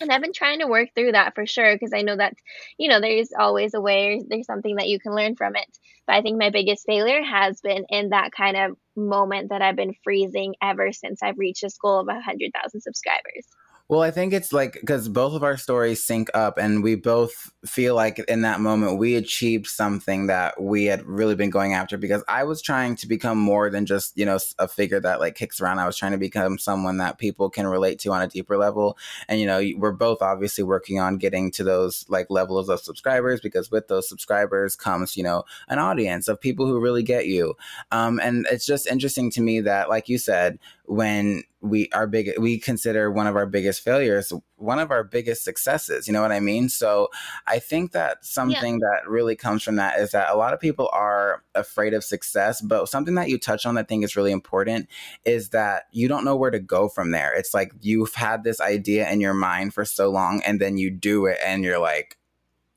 and 0.01 0.11
I've 0.11 0.23
been 0.23 0.33
trying 0.33 0.61
to 0.61 0.67
work 0.67 0.91
through 0.95 1.13
that 1.13 1.35
for 1.35 1.47
sure 1.47 1.75
because 1.75 1.93
I 1.95 2.03
know 2.03 2.17
that, 2.17 2.35
you 2.79 2.89
know, 2.89 3.01
there's 3.01 3.31
always 3.39 3.75
a 3.75 3.81
way, 3.81 4.23
there's 4.27 4.47
something 4.47 4.77
that 4.77 4.89
you 4.89 5.01
can 5.01 5.15
learn 5.15 5.37
from 5.37 5.57
it. 5.57 5.67
But 6.07 6.17
I 6.17 6.23
think 6.23 6.39
my 6.39 6.51
biggest 6.51 6.85
failure 6.87 7.23
has 7.23 7.61
been 7.61 7.85
in 7.89 8.11
that 8.11 8.31
kind 8.33 8.57
of 8.57 8.77
moment 8.97 9.51
that 9.51 9.63
I've 9.63 9.77
been 9.77 9.95
freezing 10.05 10.55
ever 10.63 10.93
since 10.93 11.23
I've 11.23 11.39
reached 11.39 11.63
this 11.63 11.79
goal 11.79 12.01
of 12.01 12.07
100,000 12.07 12.81
subscribers. 12.81 13.47
Well, 13.89 14.03
I 14.03 14.11
think 14.11 14.33
it's 14.33 14.53
like 14.53 14.73
because 14.81 15.09
both 15.09 15.33
of 15.35 15.45
our 15.45 15.57
stories 15.57 16.03
sync 16.05 16.29
up, 16.35 16.59
and 16.59 16.83
we 16.83 16.97
both 16.97 17.53
feel 17.65 17.95
like 17.95 18.19
in 18.27 18.41
that 18.43 18.59
moment 18.61 18.99
we 18.99 19.15
achieved 19.15 19.69
something 19.69 20.27
that 20.27 20.61
we 20.61 20.87
had 20.87 21.07
really 21.07 21.37
been 21.37 21.51
going 21.51 21.73
after. 21.73 21.97
Because 21.97 22.25
I 22.27 22.43
was 22.43 22.61
trying 22.61 22.97
to 22.97 23.07
become 23.07 23.39
more 23.39 23.71
than 23.71 23.87
just 23.87 24.19
you 24.19 24.27
know 24.27 24.41
a 24.59 24.67
figure 24.67 24.99
that 24.99 25.21
like 25.21 25.37
kicks 25.37 25.61
around. 25.61 25.79
I 25.79 25.87
was 25.87 25.97
trying 25.97 26.11
to 26.11 26.19
become 26.19 26.59
someone 26.59 26.97
that 26.97 27.19
people 27.19 27.49
can 27.49 27.69
relate 27.69 28.01
to 28.01 28.13
on 28.13 28.23
a 28.23 28.27
deeper 28.27 28.59
level. 28.59 28.99
And 29.29 29.39
you 29.39 29.47
know, 29.47 29.63
we're 29.77 29.93
both 29.93 30.21
obviously 30.21 30.65
working 30.65 30.99
on 30.99 31.17
getting 31.17 31.53
to 31.53 31.63
those 31.63 32.05
like 32.09 32.27
levels 32.29 32.69
of 32.69 32.81
subscribers 32.81 33.41
because 33.41 33.71
with 33.71 33.87
those 33.87 34.09
subscribers 34.09 34.75
comes 34.75 35.17
you 35.17 35.23
know 35.23 35.45
an 35.69 35.79
audience 35.79 36.27
of 36.27 36.41
people 36.41 36.67
who 36.67 36.81
really 36.81 37.05
get 37.05 37.27
you. 37.27 37.55
Um, 37.93 38.19
and 38.21 38.47
it's 38.51 38.67
just 38.67 38.89
interesting 38.89 39.31
to 39.33 39.41
me 39.41 39.61
that, 39.61 39.89
like 39.89 40.09
you 40.09 40.19
said, 40.19 40.59
when 40.87 41.43
we 41.61 41.89
our 41.93 42.07
big 42.07 42.31
we 42.39 42.59
consider 42.59 43.11
one 43.11 43.27
of 43.27 43.37
our 43.37 43.47
biggest 43.47 43.76
failures 43.79 44.33
one 44.57 44.79
of 44.79 44.91
our 44.91 45.05
biggest 45.05 45.45
successes 45.45 46.07
you 46.07 46.13
know 46.13 46.23
what 46.23 46.33
i 46.33 46.41
mean 46.41 46.69
so 46.69 47.09
i 47.47 47.59
think 47.59 47.93
that 47.93 48.25
something 48.25 48.75
yeah. 48.75 48.89
that 48.93 49.09
really 49.09 49.37
comes 49.37 49.63
from 49.63 49.77
that 49.77 49.99
is 49.99 50.11
that 50.13 50.31
a 50.31 50.37
lot 50.37 50.53
of 50.53 50.61
people 50.61 50.89
are 50.93 51.43
afraid 51.55 51.95
of 51.95 52.05
success 52.05 52.61
but 52.61 52.89
something 52.89 53.15
that 53.15 53.29
you 53.29 53.39
touch 53.39 53.67
on 53.67 53.75
that 53.75 53.83
i 53.83 53.85
think 53.85 54.05
is 54.05 54.17
really 54.17 54.33
important 54.33 54.89
is 55.25 55.51
that 55.51 55.85
you 55.93 56.09
don't 56.09 56.25
know 56.25 56.37
where 56.37 56.51
to 56.51 56.59
go 56.59 56.89
from 56.89 57.11
there 57.11 57.35
it's 57.35 57.55
like 57.55 57.73
you've 57.81 58.15
had 58.15 58.45
this 58.45 58.61
idea 58.61 59.09
in 59.11 59.21
your 59.21 59.35
mind 59.35 59.73
for 59.73 59.85
so 59.85 60.11
long 60.11 60.43
and 60.45 60.61
then 60.61 60.77
you 60.77 60.91
do 60.91 61.27
it 61.27 61.39
and 61.45 61.65
you're 61.65 61.79
like 61.79 62.17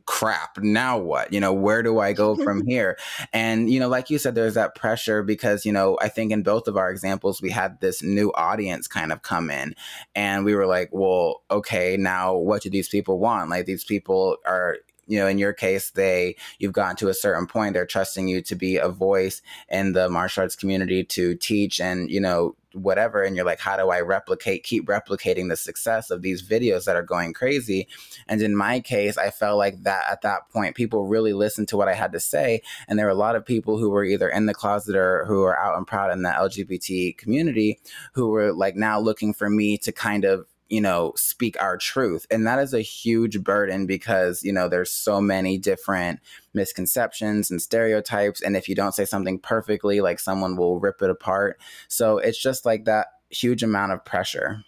crap 0.10 0.58
now 0.58 0.98
what? 0.98 1.32
You 1.32 1.40
know 1.40 1.54
where 1.54 1.84
do 1.84 2.00
i 2.00 2.14
go 2.14 2.36
from 2.36 2.66
here? 2.74 2.98
And 3.32 3.72
you 3.72 3.80
know 3.80 3.88
like 3.88 4.10
you 4.10 4.18
said 4.18 4.34
there's 4.34 4.56
that 4.56 4.74
pressure 4.74 5.22
because 5.22 5.68
you 5.68 5.72
know 5.72 6.00
i 6.02 6.10
think 6.10 6.32
in 6.32 6.42
both 6.42 6.68
of 6.68 6.78
our 6.78 6.90
examples 6.90 7.44
we 7.44 7.52
had 7.52 7.80
this 7.80 8.02
new 8.02 8.32
audience 8.34 8.88
kind 8.88 9.12
of 9.12 9.22
come 9.22 9.52
in 9.52 9.76
and 10.16 10.46
we 10.46 10.56
were 10.56 10.66
like 10.66 10.90
well 10.92 11.44
okay 11.52 11.96
now 11.96 12.36
what 12.36 12.64
do 12.64 12.72
these 12.72 12.90
people 12.90 13.20
want? 13.20 13.52
Like 13.52 13.68
these 13.68 13.84
people 13.84 14.38
are 14.48 14.78
you 15.06 15.20
know 15.20 15.28
in 15.28 15.38
your 15.38 15.54
case 15.54 15.92
they 15.92 16.36
you've 16.58 16.74
gotten 16.74 16.96
to 16.96 17.10
a 17.10 17.14
certain 17.14 17.46
point 17.46 17.74
they're 17.74 17.86
trusting 17.86 18.28
you 18.28 18.42
to 18.42 18.56
be 18.56 18.78
a 18.78 18.90
voice 18.90 19.44
in 19.70 19.94
the 19.94 20.10
martial 20.10 20.42
arts 20.42 20.56
community 20.56 21.04
to 21.04 21.36
teach 21.36 21.80
and 21.80 22.10
you 22.10 22.20
know 22.20 22.56
whatever 22.74 23.24
and 23.24 23.36
you're 23.36 23.46
like 23.46 23.60
how 23.60 23.76
do 23.76 23.90
i 23.90 24.00
replicate 24.00 24.64
keep 24.64 24.86
replicating 24.86 25.50
the 25.50 25.56
success 25.56 26.12
of 26.12 26.22
these 26.22 26.48
videos 26.48 26.86
that 26.86 26.96
are 26.96 27.04
going 27.04 27.34
crazy? 27.34 27.88
And 28.28 28.42
in 28.42 28.56
my 28.56 28.80
case 28.80 29.18
i 29.18 29.32
felt 29.32 29.58
like 29.58 29.84
that 29.84 30.04
at 30.10 30.22
that 30.22 30.50
point 30.50 30.76
people 30.76 31.08
really 31.08 31.34
listened 31.34 31.68
to 31.70 31.78
what 31.78 31.88
i 31.88 31.94
had 31.94 32.12
to 32.12 32.20
say 32.20 32.62
and 32.88 32.98
there 32.98 33.06
were 33.06 33.12
a 33.12 33.16
lot 33.16 33.36
of 33.36 33.46
people 33.46 33.78
who 33.78 33.90
were 33.90 34.04
either 34.04 34.30
in 34.30 34.46
the 34.46 34.54
closet 34.54 34.96
or 34.96 35.26
who 35.26 35.44
are 35.44 35.60
out 35.60 35.78
and 35.78 35.88
proud 35.88 36.12
in 36.12 36.22
the 36.22 36.30
lgbt 36.30 37.18
community 37.18 37.80
who 38.14 38.30
were 38.30 38.54
like 38.54 38.76
now 38.76 39.00
looking 39.00 39.34
for 39.34 39.50
me 39.50 39.78
to 39.78 39.92
kind 39.92 40.24
of 40.26 40.46
you 40.70 40.80
know 40.80 41.14
speak 41.16 41.60
our 41.62 41.78
truth 41.78 42.26
and 42.32 42.46
that 42.48 42.60
is 42.60 42.74
a 42.74 42.82
huge 42.82 43.44
burden 43.44 43.86
because 43.86 44.44
you 44.44 44.54
know 44.54 44.70
there's 44.70 44.92
so 44.92 45.20
many 45.20 45.58
different 45.58 46.20
misconceptions 46.54 47.52
and 47.52 47.62
stereotypes 47.62 48.42
and 48.42 48.56
if 48.56 48.70
you 48.70 48.76
don't 48.76 48.94
say 48.94 49.06
something 49.06 49.40
perfectly 49.40 50.00
like 50.00 50.20
someone 50.20 50.56
will 50.56 50.80
rip 50.80 51.02
it 51.02 51.10
apart 51.10 51.60
so 51.88 52.18
it's 52.18 52.42
just 52.42 52.66
like 52.66 52.86
that 52.86 53.08
huge 53.30 53.64
amount 53.64 53.92
of 53.92 54.04
pressure 54.06 54.64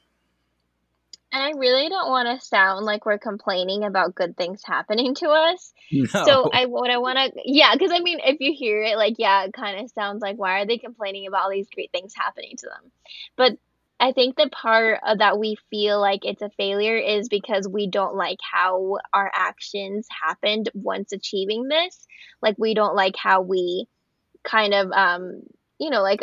and 1.33 1.41
I 1.41 1.57
really 1.57 1.87
don't 1.87 2.09
want 2.09 2.27
to 2.27 2.45
sound 2.45 2.85
like 2.85 3.05
we're 3.05 3.17
complaining 3.17 3.85
about 3.85 4.15
good 4.15 4.35
things 4.35 4.61
happening 4.65 5.15
to 5.15 5.29
us. 5.29 5.73
No. 5.93 6.05
So 6.07 6.49
I 6.53 6.67
what 6.67 6.89
I 6.89 6.99
want 6.99 7.17
to 7.17 7.41
yeah, 7.43 7.73
because 7.73 7.91
I 7.91 7.99
mean 7.99 8.19
if 8.23 8.37
you 8.39 8.53
hear 8.53 8.81
it 8.81 8.95
like 8.95 9.15
yeah, 9.17 9.43
it 9.43 9.51
kind 9.51 9.81
of 9.81 9.91
sounds 9.91 10.21
like 10.21 10.37
why 10.37 10.61
are 10.61 10.65
they 10.65 10.77
complaining 10.77 11.27
about 11.27 11.43
all 11.43 11.49
these 11.49 11.67
great 11.69 11.91
things 11.91 12.13
happening 12.15 12.55
to 12.57 12.67
them? 12.67 12.91
But 13.35 13.57
I 14.01 14.13
think 14.13 14.35
the 14.35 14.49
part 14.49 14.99
uh, 15.05 15.15
that 15.15 15.37
we 15.37 15.57
feel 15.69 16.01
like 16.01 16.25
it's 16.25 16.41
a 16.41 16.49
failure 16.57 16.97
is 16.97 17.29
because 17.29 17.67
we 17.67 17.87
don't 17.87 18.15
like 18.15 18.39
how 18.41 18.97
our 19.13 19.31
actions 19.33 20.07
happened 20.27 20.69
once 20.73 21.11
achieving 21.13 21.67
this. 21.67 22.07
Like 22.41 22.55
we 22.57 22.73
don't 22.73 22.95
like 22.95 23.15
how 23.15 23.41
we 23.41 23.87
kind 24.43 24.73
of 24.73 24.91
um 24.91 25.41
you 25.79 25.91
know 25.91 26.01
like 26.01 26.21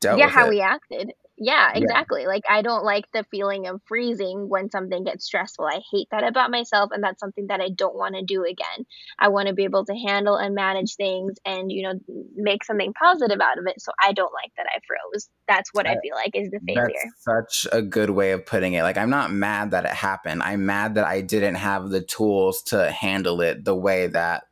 Dealt 0.00 0.18
yeah 0.20 0.28
how 0.28 0.46
it. 0.46 0.50
we 0.50 0.60
acted 0.60 1.12
yeah, 1.42 1.72
exactly. 1.74 2.22
Yeah. 2.22 2.28
Like 2.28 2.44
I 2.48 2.62
don't 2.62 2.84
like 2.84 3.04
the 3.12 3.24
feeling 3.30 3.66
of 3.66 3.80
freezing 3.86 4.48
when 4.48 4.70
something 4.70 5.02
gets 5.02 5.24
stressful. 5.24 5.64
I 5.64 5.80
hate 5.90 6.06
that 6.12 6.22
about 6.22 6.52
myself 6.52 6.90
and 6.92 7.02
that's 7.02 7.18
something 7.18 7.48
that 7.48 7.60
I 7.60 7.68
don't 7.68 7.96
want 7.96 8.14
to 8.14 8.22
do 8.22 8.44
again. 8.44 8.86
I 9.18 9.28
want 9.28 9.48
to 9.48 9.54
be 9.54 9.64
able 9.64 9.84
to 9.86 9.94
handle 9.94 10.36
and 10.36 10.54
manage 10.54 10.94
things 10.94 11.34
and 11.44 11.72
you 11.72 11.82
know 11.82 11.94
make 12.36 12.62
something 12.62 12.92
positive 12.94 13.40
out 13.40 13.58
of 13.58 13.66
it. 13.66 13.80
So 13.80 13.90
I 14.00 14.12
don't 14.12 14.32
like 14.32 14.52
that 14.56 14.66
I 14.72 14.78
froze. 14.86 15.28
That's 15.48 15.70
what 15.72 15.88
I, 15.88 15.94
I 15.94 16.00
feel 16.00 16.14
like 16.14 16.30
is 16.34 16.50
the 16.50 16.60
failure. 16.64 16.86
That's 17.26 17.62
such 17.62 17.72
a 17.72 17.82
good 17.82 18.10
way 18.10 18.30
of 18.30 18.46
putting 18.46 18.74
it. 18.74 18.84
Like 18.84 18.96
I'm 18.96 19.10
not 19.10 19.32
mad 19.32 19.72
that 19.72 19.84
it 19.84 19.90
happened. 19.90 20.44
I'm 20.44 20.64
mad 20.64 20.94
that 20.94 21.04
I 21.04 21.22
didn't 21.22 21.56
have 21.56 21.90
the 21.90 22.02
tools 22.02 22.62
to 22.66 22.90
handle 22.92 23.40
it 23.40 23.64
the 23.64 23.74
way 23.74 24.06
that 24.06 24.44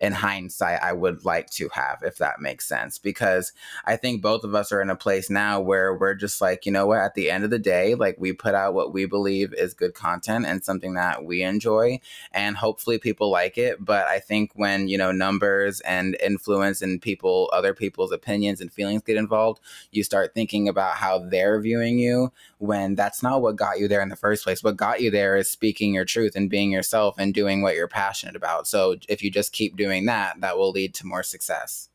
in 0.00 0.12
hindsight 0.12 0.82
I 0.82 0.92
would 0.92 1.24
like 1.24 1.48
to 1.50 1.68
have, 1.70 2.02
if 2.02 2.18
that 2.18 2.40
makes 2.40 2.68
sense. 2.68 2.98
Because 2.98 3.52
I 3.84 3.96
think 3.96 4.22
both 4.22 4.44
of 4.44 4.54
us 4.54 4.72
are 4.72 4.82
in 4.82 4.90
a 4.90 4.96
place 4.96 5.30
now 5.30 5.60
where 5.60 5.94
we're 5.94 6.14
just 6.14 6.40
like, 6.40 6.66
you 6.66 6.72
know 6.72 6.86
what, 6.86 7.00
at 7.00 7.14
the 7.14 7.30
end 7.30 7.44
of 7.44 7.50
the 7.50 7.58
day, 7.58 7.94
like 7.94 8.16
we 8.18 8.32
put 8.32 8.54
out 8.54 8.74
what 8.74 8.92
we 8.92 9.06
believe 9.06 9.54
is 9.54 9.74
good 9.74 9.94
content 9.94 10.46
and 10.46 10.64
something 10.64 10.94
that 10.94 11.24
we 11.24 11.42
enjoy. 11.42 11.98
And 12.32 12.56
hopefully 12.56 12.98
people 12.98 13.30
like 13.30 13.56
it. 13.56 13.84
But 13.84 14.06
I 14.06 14.18
think 14.18 14.52
when, 14.54 14.88
you 14.88 14.98
know, 14.98 15.12
numbers 15.12 15.80
and 15.80 16.16
influence 16.22 16.82
and 16.82 17.00
people, 17.00 17.50
other 17.52 17.72
people's 17.72 18.12
opinions 18.12 18.60
and 18.60 18.72
feelings 18.72 19.02
get 19.02 19.16
involved, 19.16 19.60
you 19.90 20.04
start 20.04 20.34
thinking 20.34 20.68
about 20.68 20.96
how 20.96 21.18
they're 21.18 21.60
viewing 21.60 21.98
you 21.98 22.32
when 22.58 22.94
that's 22.94 23.22
not 23.22 23.42
what 23.42 23.56
got 23.56 23.78
you 23.78 23.88
there 23.88 24.02
in 24.02 24.08
the 24.08 24.16
first 24.16 24.44
place. 24.44 24.62
What 24.62 24.76
got 24.76 25.00
you 25.00 25.10
there 25.10 25.36
is 25.36 25.50
speaking 25.50 25.94
your 25.94 26.04
truth 26.04 26.36
and 26.36 26.48
being 26.48 26.70
yourself 26.70 27.16
and 27.18 27.34
doing 27.34 27.60
what 27.60 27.74
you're 27.74 27.88
passionate 27.88 28.36
about. 28.36 28.66
So 28.66 28.96
if 29.08 29.22
you 29.22 29.30
just 29.30 29.52
keep 29.52 29.76
doing 29.76 29.86
doing 29.86 30.06
that, 30.06 30.40
that 30.40 30.58
will 30.58 30.70
lead 30.70 30.94
to 30.94 31.06
more 31.06 31.22
success. 31.22 31.88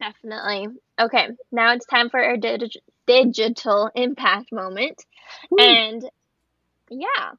Definitely. 0.00 0.68
Okay, 1.00 1.28
now 1.50 1.72
it's 1.72 1.86
time 1.86 2.10
for 2.10 2.22
our 2.22 2.36
dig- 2.36 2.80
digital 3.06 3.90
impact 3.94 4.52
moment. 4.52 5.04
Woo. 5.50 5.62
And 5.64 6.04
yeah, 6.90 7.32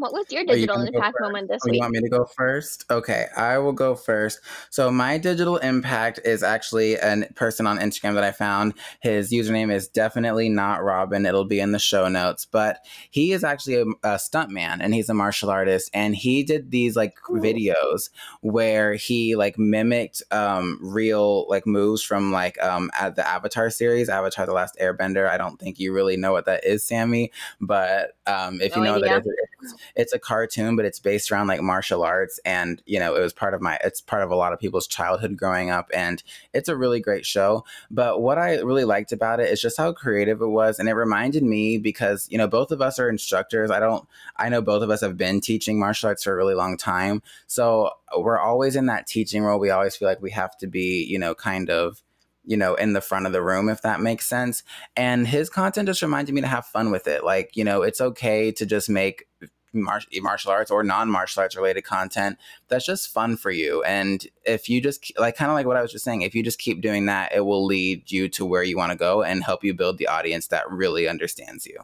what 0.00 0.14
was 0.14 0.26
your 0.30 0.44
digital 0.44 0.80
impact 0.80 1.18
moment 1.20 1.48
this 1.48 1.60
oh, 1.62 1.70
week? 1.70 1.74
You 1.74 1.80
want 1.80 1.92
me 1.92 2.00
to 2.00 2.08
go 2.08 2.24
first? 2.24 2.84
Okay, 2.90 3.26
I 3.36 3.58
will 3.58 3.72
go 3.72 3.94
first. 3.94 4.40
So 4.70 4.90
my 4.90 5.18
digital 5.18 5.58
impact 5.58 6.20
is 6.24 6.42
actually 6.42 6.94
a 6.94 7.26
person 7.34 7.66
on 7.66 7.78
Instagram 7.78 8.14
that 8.14 8.24
I 8.24 8.32
found. 8.32 8.72
His 9.00 9.30
username 9.30 9.70
is 9.70 9.88
definitely 9.88 10.48
not 10.48 10.82
Robin. 10.82 11.26
It'll 11.26 11.44
be 11.44 11.60
in 11.60 11.72
the 11.72 11.78
show 11.78 12.08
notes. 12.08 12.46
But 12.46 12.84
he 13.10 13.32
is 13.32 13.44
actually 13.44 13.76
a, 13.76 13.82
a 14.02 14.16
stuntman 14.16 14.78
and 14.80 14.94
he's 14.94 15.10
a 15.10 15.14
martial 15.14 15.50
artist. 15.50 15.90
And 15.92 16.16
he 16.16 16.42
did 16.42 16.70
these 16.70 16.96
like 16.96 17.14
cool. 17.22 17.36
videos 17.36 18.08
where 18.40 18.94
he 18.94 19.36
like 19.36 19.58
mimicked 19.58 20.22
um, 20.30 20.78
real 20.80 21.46
like 21.48 21.66
moves 21.66 22.02
from 22.02 22.32
like 22.32 22.60
um, 22.62 22.90
at 22.98 23.16
the 23.16 23.28
Avatar 23.28 23.68
series, 23.68 24.08
Avatar: 24.08 24.46
The 24.46 24.52
Last 24.52 24.78
Airbender. 24.80 25.28
I 25.28 25.36
don't 25.36 25.60
think 25.60 25.78
you 25.78 25.92
really 25.92 26.16
know 26.16 26.32
what 26.32 26.46
that 26.46 26.64
is, 26.64 26.82
Sammy. 26.84 27.32
But 27.60 28.16
um, 28.26 28.62
if 28.62 28.74
no 28.74 28.82
you 28.82 28.88
know 28.88 28.96
idea. 28.96 29.14
what 29.14 29.24
that 29.24 29.30
is, 29.62 29.74
it's 29.94 30.12
a 30.12 30.18
cartoon, 30.18 30.76
but 30.76 30.84
it's 30.84 30.98
based 30.98 31.30
around 31.30 31.48
like 31.48 31.60
martial 31.60 32.02
arts. 32.02 32.40
And, 32.44 32.82
you 32.86 32.98
know, 32.98 33.14
it 33.14 33.20
was 33.20 33.32
part 33.32 33.54
of 33.54 33.60
my, 33.60 33.78
it's 33.84 34.00
part 34.00 34.22
of 34.22 34.30
a 34.30 34.36
lot 34.36 34.52
of 34.52 34.60
people's 34.60 34.86
childhood 34.86 35.36
growing 35.36 35.70
up. 35.70 35.90
And 35.94 36.22
it's 36.52 36.68
a 36.68 36.76
really 36.76 37.00
great 37.00 37.26
show. 37.26 37.64
But 37.90 38.20
what 38.20 38.38
I 38.38 38.58
really 38.60 38.84
liked 38.84 39.12
about 39.12 39.40
it 39.40 39.50
is 39.50 39.60
just 39.60 39.76
how 39.76 39.92
creative 39.92 40.40
it 40.40 40.46
was. 40.46 40.78
And 40.78 40.88
it 40.88 40.94
reminded 40.94 41.42
me 41.42 41.78
because, 41.78 42.26
you 42.30 42.38
know, 42.38 42.48
both 42.48 42.70
of 42.70 42.82
us 42.82 42.98
are 42.98 43.08
instructors. 43.08 43.70
I 43.70 43.80
don't, 43.80 44.06
I 44.36 44.48
know 44.48 44.62
both 44.62 44.82
of 44.82 44.90
us 44.90 45.00
have 45.00 45.16
been 45.16 45.40
teaching 45.40 45.78
martial 45.78 46.08
arts 46.08 46.24
for 46.24 46.32
a 46.32 46.36
really 46.36 46.54
long 46.54 46.76
time. 46.76 47.22
So 47.46 47.90
we're 48.16 48.38
always 48.38 48.76
in 48.76 48.86
that 48.86 49.06
teaching 49.06 49.42
role. 49.42 49.58
We 49.58 49.70
always 49.70 49.96
feel 49.96 50.08
like 50.08 50.22
we 50.22 50.30
have 50.32 50.56
to 50.58 50.66
be, 50.66 51.04
you 51.04 51.18
know, 51.18 51.34
kind 51.34 51.70
of, 51.70 52.02
you 52.44 52.56
know, 52.56 52.74
in 52.74 52.94
the 52.94 53.00
front 53.00 53.26
of 53.26 53.32
the 53.32 53.42
room, 53.42 53.68
if 53.68 53.82
that 53.82 54.00
makes 54.00 54.26
sense. 54.26 54.62
And 54.96 55.28
his 55.28 55.50
content 55.50 55.86
just 55.86 56.02
reminded 56.02 56.34
me 56.34 56.40
to 56.40 56.46
have 56.46 56.66
fun 56.66 56.90
with 56.90 57.06
it. 57.06 57.22
Like, 57.22 57.54
you 57.54 57.64
know, 57.64 57.82
it's 57.82 58.00
okay 58.00 58.50
to 58.52 58.66
just 58.66 58.88
make 58.88 59.28
mar- 59.72 60.02
martial 60.20 60.50
arts 60.50 60.70
or 60.70 60.82
non 60.82 61.10
martial 61.10 61.42
arts 61.42 61.56
related 61.56 61.82
content 61.82 62.38
that's 62.68 62.86
just 62.86 63.08
fun 63.08 63.36
for 63.36 63.50
you. 63.50 63.82
And 63.84 64.26
if 64.44 64.68
you 64.68 64.80
just, 64.80 65.12
like, 65.18 65.36
kind 65.36 65.50
of 65.50 65.54
like 65.54 65.66
what 65.66 65.76
I 65.76 65.82
was 65.82 65.92
just 65.92 66.04
saying, 66.04 66.22
if 66.22 66.34
you 66.34 66.42
just 66.42 66.58
keep 66.58 66.80
doing 66.80 67.06
that, 67.06 67.32
it 67.34 67.40
will 67.40 67.64
lead 67.64 68.10
you 68.10 68.28
to 68.30 68.44
where 68.44 68.62
you 68.62 68.76
want 68.76 68.92
to 68.92 68.98
go 68.98 69.22
and 69.22 69.42
help 69.42 69.64
you 69.64 69.74
build 69.74 69.98
the 69.98 70.08
audience 70.08 70.48
that 70.48 70.70
really 70.70 71.08
understands 71.08 71.66
you. 71.66 71.78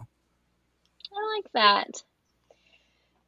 I 1.13 1.37
like 1.37 1.53
that. 1.53 2.03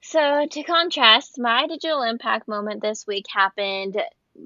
So, 0.01 0.47
to 0.51 0.63
contrast, 0.63 1.39
my 1.39 1.67
digital 1.67 2.03
impact 2.03 2.49
moment 2.49 2.81
this 2.81 3.07
week 3.07 3.27
happened 3.29 4.01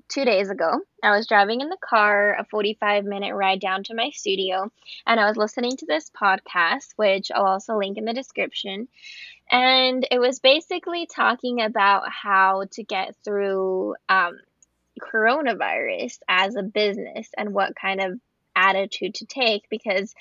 two 0.08 0.24
days 0.24 0.50
ago. 0.50 0.80
I 1.02 1.16
was 1.16 1.26
driving 1.26 1.60
in 1.60 1.68
the 1.68 1.76
car, 1.80 2.34
a 2.38 2.44
45 2.44 3.04
minute 3.04 3.34
ride 3.34 3.60
down 3.60 3.84
to 3.84 3.94
my 3.94 4.10
studio, 4.10 4.70
and 5.06 5.20
I 5.20 5.26
was 5.26 5.36
listening 5.36 5.76
to 5.78 5.86
this 5.86 6.10
podcast, 6.10 6.92
which 6.96 7.30
I'll 7.34 7.46
also 7.46 7.78
link 7.78 7.98
in 7.98 8.04
the 8.04 8.14
description. 8.14 8.88
And 9.50 10.06
it 10.10 10.18
was 10.18 10.40
basically 10.40 11.06
talking 11.06 11.60
about 11.60 12.04
how 12.10 12.64
to 12.72 12.82
get 12.82 13.14
through 13.24 13.96
um, 14.08 14.38
coronavirus 15.00 16.18
as 16.28 16.56
a 16.56 16.62
business 16.62 17.28
and 17.36 17.52
what 17.52 17.76
kind 17.76 18.00
of 18.00 18.20
attitude 18.54 19.14
to 19.16 19.26
take 19.26 19.68
because 19.68 20.14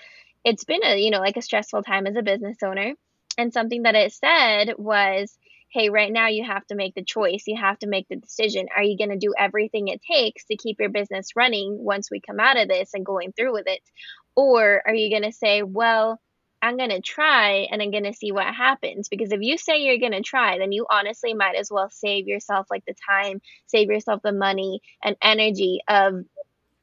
it's 0.44 0.64
been 0.64 0.84
a, 0.84 0.98
you 0.98 1.12
know, 1.12 1.20
like 1.20 1.38
a 1.38 1.42
stressful 1.42 1.84
time 1.84 2.08
as 2.08 2.16
a 2.16 2.24
business 2.24 2.58
owner. 2.64 2.94
And 3.38 3.54
something 3.54 3.84
that 3.84 3.96
it 3.96 4.12
said 4.12 4.74
was, 4.78 5.38
hey, 5.72 5.90
right 5.90 6.12
now 6.12 6.28
you 6.28 6.44
have 6.44 6.66
to 6.68 6.76
make 6.76 6.96
the 6.96 7.04
choice. 7.04 7.44
You 7.48 7.60
have 7.60 7.80
to 7.80 7.88
make 7.88 8.08
the 8.10 8.18
decision. 8.18 8.68
Are 8.76 8.84
you 8.84 8.98
going 8.98 9.10
to 9.10 9.18
do 9.18 9.34
everything 9.38 9.88
it 9.88 10.02
takes 10.02 10.46
to 10.46 10.58
keep 10.58 10.80
your 10.80 10.90
business 10.90 11.36
running 11.36 11.78
once 11.84 12.12
we 12.12 12.20
come 12.20 12.40
out 12.40 12.58
of 12.58 12.68
this 12.68 12.92
and 12.94 13.06
going 13.06 13.32
through 13.32 13.54
with 13.54 13.68
it? 13.68 13.82
Or 14.36 14.82
are 14.86 14.94
you 14.94 15.10
going 15.10 15.24
to 15.24 15.32
say, 15.32 15.64
well, 15.64 16.20
I'm 16.62 16.78
going 16.78 16.90
to 16.92 17.02
try 17.02 17.68
and 17.72 17.82
I'm 17.82 17.92
going 17.92 18.04
to 18.04 18.14
see 18.14 18.32
what 18.32 18.54
happens. 18.54 19.10
Because 19.10 19.32
if 19.32 19.42
you 19.42 19.58
say 19.58 19.82
you're 19.82 19.98
going 19.98 20.12
to 20.12 20.22
try, 20.22 20.60
then 20.60 20.72
you 20.72 20.86
honestly 20.90 21.34
might 21.34 21.56
as 21.56 21.72
well 21.72 21.90
save 21.90 22.28
yourself 22.28 22.68
like 22.70 22.86
the 22.86 22.94
time, 23.10 23.42
save 23.66 23.90
yourself 23.90 24.22
the 24.22 24.32
money 24.32 24.82
and 25.04 25.16
energy 25.22 25.82
of, 25.88 26.24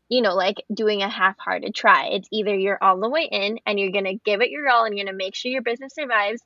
you 0.08 0.22
know, 0.22 0.34
like 0.34 0.56
doing 0.72 1.02
a 1.02 1.08
half 1.08 1.38
hearted 1.38 1.74
try. 1.74 2.08
It's 2.12 2.28
either 2.32 2.54
you're 2.54 2.82
all 2.82 2.98
the 2.98 3.08
way 3.08 3.28
in 3.30 3.60
and 3.66 3.78
you're 3.78 3.92
going 3.92 4.06
to 4.06 4.18
give 4.24 4.40
it 4.40 4.50
your 4.50 4.68
all 4.68 4.84
and 4.84 4.96
you're 4.96 5.04
going 5.04 5.14
to 5.14 5.24
make 5.24 5.36
sure 5.36 5.52
your 5.52 5.62
business 5.62 5.94
survives, 5.94 6.42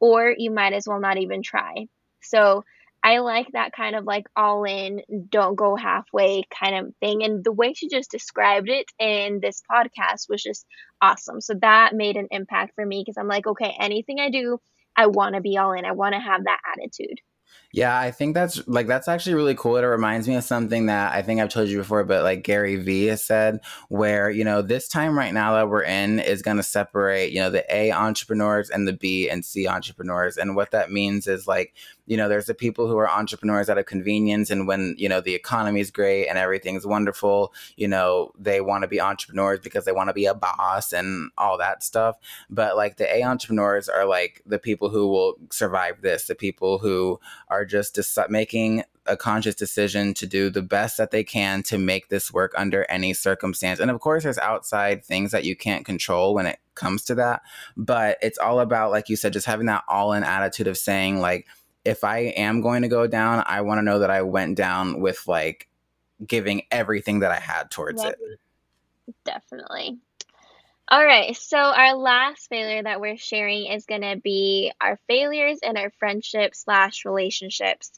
or 0.00 0.34
you 0.36 0.50
might 0.50 0.72
as 0.72 0.86
well 0.86 1.00
not 1.00 1.18
even 1.18 1.42
try. 1.42 1.86
So 2.22 2.64
I 3.02 3.18
like 3.18 3.46
that 3.52 3.72
kind 3.72 3.96
of 3.96 4.04
like 4.04 4.26
all 4.36 4.64
in, 4.64 5.02
don't 5.30 5.54
go 5.54 5.74
halfway 5.74 6.42
kind 6.50 6.86
of 6.86 6.94
thing. 7.00 7.22
And 7.22 7.42
the 7.42 7.52
way 7.52 7.72
she 7.72 7.88
just 7.88 8.10
described 8.10 8.68
it 8.68 8.86
in 8.98 9.40
this 9.40 9.62
podcast 9.70 10.28
was 10.28 10.42
just 10.42 10.66
awesome. 11.00 11.40
So 11.40 11.54
that 11.62 11.94
made 11.94 12.16
an 12.16 12.28
impact 12.30 12.74
for 12.74 12.84
me 12.84 13.02
because 13.02 13.16
I'm 13.16 13.28
like, 13.28 13.46
okay, 13.46 13.74
anything 13.80 14.20
I 14.20 14.30
do, 14.30 14.60
I 14.94 15.06
want 15.06 15.34
to 15.34 15.40
be 15.40 15.56
all 15.56 15.72
in. 15.72 15.86
I 15.86 15.92
want 15.92 16.14
to 16.14 16.20
have 16.20 16.44
that 16.44 16.60
attitude. 16.76 17.20
Yeah, 17.72 17.96
I 17.96 18.10
think 18.10 18.34
that's 18.34 18.66
like 18.66 18.88
that's 18.88 19.06
actually 19.06 19.34
really 19.34 19.54
cool. 19.54 19.76
It 19.76 19.82
reminds 19.82 20.26
me 20.26 20.34
of 20.34 20.42
something 20.42 20.86
that 20.86 21.14
I 21.14 21.22
think 21.22 21.40
I've 21.40 21.50
told 21.50 21.68
you 21.68 21.78
before, 21.78 22.02
but 22.02 22.24
like 22.24 22.42
Gary 22.42 22.74
Vee 22.74 23.06
has 23.06 23.22
said, 23.24 23.60
where 23.88 24.28
you 24.28 24.42
know 24.42 24.60
this 24.60 24.88
time 24.88 25.16
right 25.16 25.32
now 25.32 25.54
that 25.54 25.68
we're 25.68 25.84
in 25.84 26.18
is 26.18 26.42
going 26.42 26.56
to 26.56 26.64
separate 26.64 27.32
you 27.32 27.40
know 27.40 27.48
the 27.50 27.64
A 27.72 27.92
entrepreneurs 27.92 28.70
and 28.70 28.88
the 28.88 28.92
B 28.92 29.30
and 29.30 29.44
C 29.44 29.68
entrepreneurs, 29.68 30.36
and 30.36 30.56
what 30.56 30.72
that 30.72 30.90
means 30.90 31.28
is 31.28 31.46
like 31.46 31.72
you 32.10 32.16
know 32.16 32.28
there's 32.28 32.46
the 32.46 32.54
people 32.54 32.88
who 32.88 32.98
are 32.98 33.08
entrepreneurs 33.08 33.70
out 33.70 33.78
of 33.78 33.86
convenience, 33.86 34.50
and 34.50 34.66
when 34.66 34.96
you 34.98 35.08
know 35.08 35.20
the 35.20 35.36
economy 35.36 35.78
is 35.78 35.92
great 35.92 36.26
and 36.26 36.36
everything's 36.36 36.84
wonderful, 36.84 37.54
you 37.76 37.86
know 37.86 38.32
they 38.36 38.60
want 38.60 38.82
to 38.82 38.88
be 38.88 39.00
entrepreneurs 39.00 39.60
because 39.60 39.84
they 39.84 39.92
want 39.92 40.08
to 40.08 40.12
be 40.12 40.26
a 40.26 40.34
boss 40.34 40.92
and 40.92 41.30
all 41.38 41.56
that 41.56 41.84
stuff. 41.84 42.16
But 42.50 42.76
like 42.76 42.96
the 42.96 43.14
A 43.14 43.22
entrepreneurs 43.22 43.88
are 43.88 44.06
like 44.06 44.42
the 44.44 44.58
people 44.58 44.88
who 44.90 45.06
will 45.06 45.36
survive 45.52 46.02
this, 46.02 46.26
the 46.26 46.34
people 46.34 46.78
who 46.78 47.20
are 47.46 47.64
just 47.64 47.96
making 48.28 48.82
a 49.06 49.16
conscious 49.16 49.54
decision 49.54 50.12
to 50.14 50.26
do 50.26 50.50
the 50.50 50.62
best 50.62 50.96
that 50.96 51.12
they 51.12 51.22
can 51.22 51.62
to 51.62 51.78
make 51.78 52.08
this 52.08 52.32
work 52.32 52.52
under 52.56 52.84
any 52.90 53.14
circumstance. 53.14 53.78
And 53.78 53.90
of 53.90 54.00
course, 54.00 54.24
there's 54.24 54.38
outside 54.38 55.04
things 55.04 55.30
that 55.30 55.44
you 55.44 55.54
can't 55.54 55.86
control 55.86 56.34
when 56.34 56.46
it 56.46 56.58
comes 56.74 57.04
to 57.04 57.14
that. 57.14 57.42
But 57.76 58.18
it's 58.20 58.38
all 58.38 58.60
about, 58.60 58.90
like 58.90 59.08
you 59.08 59.16
said, 59.16 59.32
just 59.32 59.46
having 59.46 59.66
that 59.66 59.84
all 59.88 60.12
in 60.12 60.22
attitude 60.22 60.66
of 60.66 60.76
saying, 60.76 61.20
like, 61.20 61.46
if 61.84 62.04
I 62.04 62.18
am 62.18 62.60
going 62.60 62.82
to 62.82 62.88
go 62.88 63.06
down, 63.06 63.42
I 63.46 63.62
want 63.62 63.78
to 63.78 63.82
know 63.82 64.00
that 64.00 64.10
I 64.10 64.22
went 64.22 64.56
down 64.56 65.00
with 65.00 65.26
like 65.26 65.68
giving 66.26 66.62
everything 66.70 67.20
that 67.20 67.30
I 67.30 67.40
had 67.40 67.70
towards 67.70 68.04
it. 68.04 68.16
Definitely. 69.24 69.98
All 70.88 71.04
right, 71.04 71.36
so 71.36 71.56
our 71.56 71.94
last 71.94 72.48
failure 72.48 72.82
that 72.82 73.00
we're 73.00 73.16
sharing 73.16 73.66
is 73.66 73.86
going 73.86 74.00
to 74.00 74.16
be 74.16 74.72
our 74.80 74.98
failures 75.06 75.60
in 75.62 75.76
our 75.76 75.90
friendship 76.00 76.54
slash 76.56 77.04
relationships. 77.04 77.92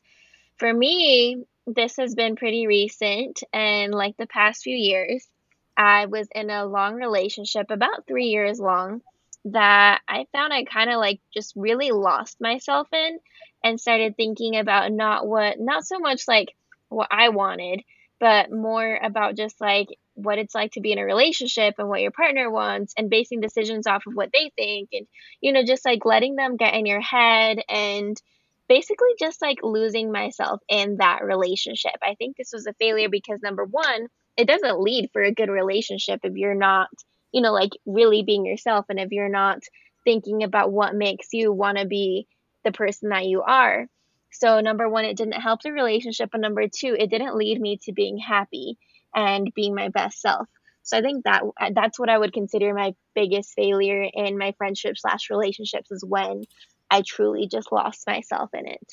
For 0.58 0.70
me, 0.72 1.44
this 1.66 1.96
has 1.96 2.14
been 2.14 2.36
pretty 2.36 2.66
recent 2.66 3.42
and 3.50 3.94
like 3.94 4.18
the 4.18 4.26
past 4.26 4.62
few 4.62 4.76
years. 4.76 5.26
I 5.74 6.04
was 6.04 6.28
in 6.34 6.50
a 6.50 6.66
long 6.66 6.96
relationship, 6.96 7.70
about 7.70 8.06
three 8.06 8.26
years 8.26 8.60
long, 8.60 9.00
that 9.46 10.00
I 10.08 10.26
found 10.32 10.52
I 10.52 10.64
kind 10.64 10.90
of 10.90 10.98
like 10.98 11.20
just 11.32 11.54
really 11.56 11.90
lost 11.90 12.40
myself 12.40 12.88
in 12.92 13.18
and 13.64 13.80
started 13.80 14.16
thinking 14.16 14.56
about 14.56 14.92
not 14.92 15.26
what, 15.26 15.58
not 15.58 15.84
so 15.84 15.98
much 15.98 16.28
like 16.28 16.54
what 16.88 17.08
I 17.10 17.30
wanted, 17.30 17.82
but 18.20 18.52
more 18.52 18.98
about 19.02 19.36
just 19.36 19.60
like 19.60 19.88
what 20.14 20.38
it's 20.38 20.54
like 20.54 20.72
to 20.72 20.80
be 20.80 20.92
in 20.92 20.98
a 20.98 21.04
relationship 21.04 21.74
and 21.78 21.88
what 21.88 22.02
your 22.02 22.10
partner 22.10 22.50
wants 22.50 22.94
and 22.96 23.10
basing 23.10 23.40
decisions 23.40 23.86
off 23.86 24.06
of 24.06 24.14
what 24.14 24.30
they 24.32 24.52
think 24.56 24.90
and 24.92 25.06
you 25.40 25.52
know 25.52 25.64
just 25.64 25.86
like 25.86 26.04
letting 26.04 26.36
them 26.36 26.58
get 26.58 26.74
in 26.74 26.84
your 26.84 27.00
head 27.00 27.60
and 27.68 28.20
basically 28.68 29.10
just 29.18 29.42
like 29.42 29.58
losing 29.62 30.12
myself 30.12 30.60
in 30.68 30.96
that 30.96 31.22
relationship. 31.22 31.96
I 32.02 32.14
think 32.14 32.36
this 32.36 32.52
was 32.52 32.66
a 32.66 32.72
failure 32.74 33.08
because 33.10 33.40
number 33.42 33.64
1, 33.64 34.06
it 34.36 34.46
doesn't 34.46 34.80
lead 34.80 35.10
for 35.12 35.22
a 35.22 35.34
good 35.34 35.50
relationship 35.50 36.20
if 36.22 36.34
you're 36.36 36.54
not, 36.54 36.88
you 37.32 37.40
know, 37.40 37.52
like 37.52 37.72
really 37.86 38.22
being 38.22 38.46
yourself 38.46 38.86
and 38.88 39.00
if 39.00 39.10
you're 39.10 39.28
not 39.28 39.58
thinking 40.04 40.42
about 40.42 40.72
what 40.72 40.94
makes 40.94 41.28
you 41.32 41.52
want 41.52 41.78
to 41.78 41.86
be 41.86 42.26
the 42.64 42.72
person 42.72 43.10
that 43.10 43.26
you 43.26 43.42
are. 43.42 43.86
So 44.30 44.60
number 44.60 44.88
1, 44.88 45.04
it 45.04 45.16
didn't 45.16 45.40
help 45.40 45.62
the 45.62 45.72
relationship 45.72 46.30
and 46.32 46.42
number 46.42 46.66
2, 46.68 46.96
it 46.98 47.10
didn't 47.10 47.36
lead 47.36 47.60
me 47.60 47.78
to 47.82 47.92
being 47.92 48.18
happy 48.18 48.78
and 49.14 49.52
being 49.54 49.74
my 49.74 49.88
best 49.88 50.20
self. 50.20 50.48
So 50.82 50.98
I 50.98 51.02
think 51.02 51.24
that 51.24 51.42
that's 51.74 51.98
what 51.98 52.08
I 52.08 52.18
would 52.18 52.32
consider 52.32 52.74
my 52.74 52.94
biggest 53.14 53.52
failure 53.54 54.02
in 54.02 54.38
my 54.38 54.54
friendship 54.58 54.96
slash 54.98 55.30
relationships 55.30 55.90
is 55.90 56.04
when 56.04 56.42
I 56.90 57.02
truly 57.06 57.46
just 57.46 57.70
lost 57.70 58.06
myself 58.06 58.50
in 58.54 58.66
it. 58.66 58.92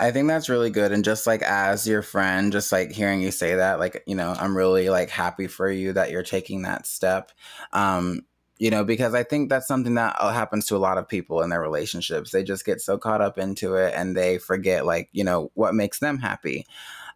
I 0.00 0.10
think 0.12 0.28
that's 0.28 0.48
really 0.48 0.70
good. 0.70 0.92
And 0.92 1.04
just 1.04 1.26
like 1.26 1.42
as 1.42 1.86
your 1.86 2.02
friend, 2.02 2.52
just 2.52 2.72
like 2.72 2.90
hearing 2.90 3.20
you 3.20 3.30
say 3.30 3.56
that, 3.56 3.78
like, 3.78 4.02
you 4.06 4.14
know, 4.14 4.34
I'm 4.38 4.56
really 4.56 4.88
like 4.88 5.10
happy 5.10 5.46
for 5.46 5.70
you 5.70 5.92
that 5.92 6.10
you're 6.10 6.22
taking 6.22 6.62
that 6.62 6.86
step. 6.86 7.32
Um, 7.74 8.22
you 8.58 8.70
know, 8.70 8.82
because 8.84 9.14
I 9.14 9.22
think 9.24 9.50
that's 9.50 9.68
something 9.68 9.94
that 9.94 10.16
uh, 10.18 10.32
happens 10.32 10.66
to 10.66 10.76
a 10.76 10.78
lot 10.78 10.98
of 10.98 11.08
people 11.08 11.42
in 11.42 11.50
their 11.50 11.60
relationships. 11.60 12.30
They 12.30 12.42
just 12.42 12.64
get 12.64 12.80
so 12.80 12.98
caught 12.98 13.20
up 13.20 13.38
into 13.38 13.74
it 13.74 13.94
and 13.94 14.16
they 14.16 14.38
forget, 14.38 14.86
like, 14.86 15.10
you 15.12 15.24
know, 15.24 15.50
what 15.54 15.74
makes 15.74 15.98
them 15.98 16.18
happy. 16.18 16.66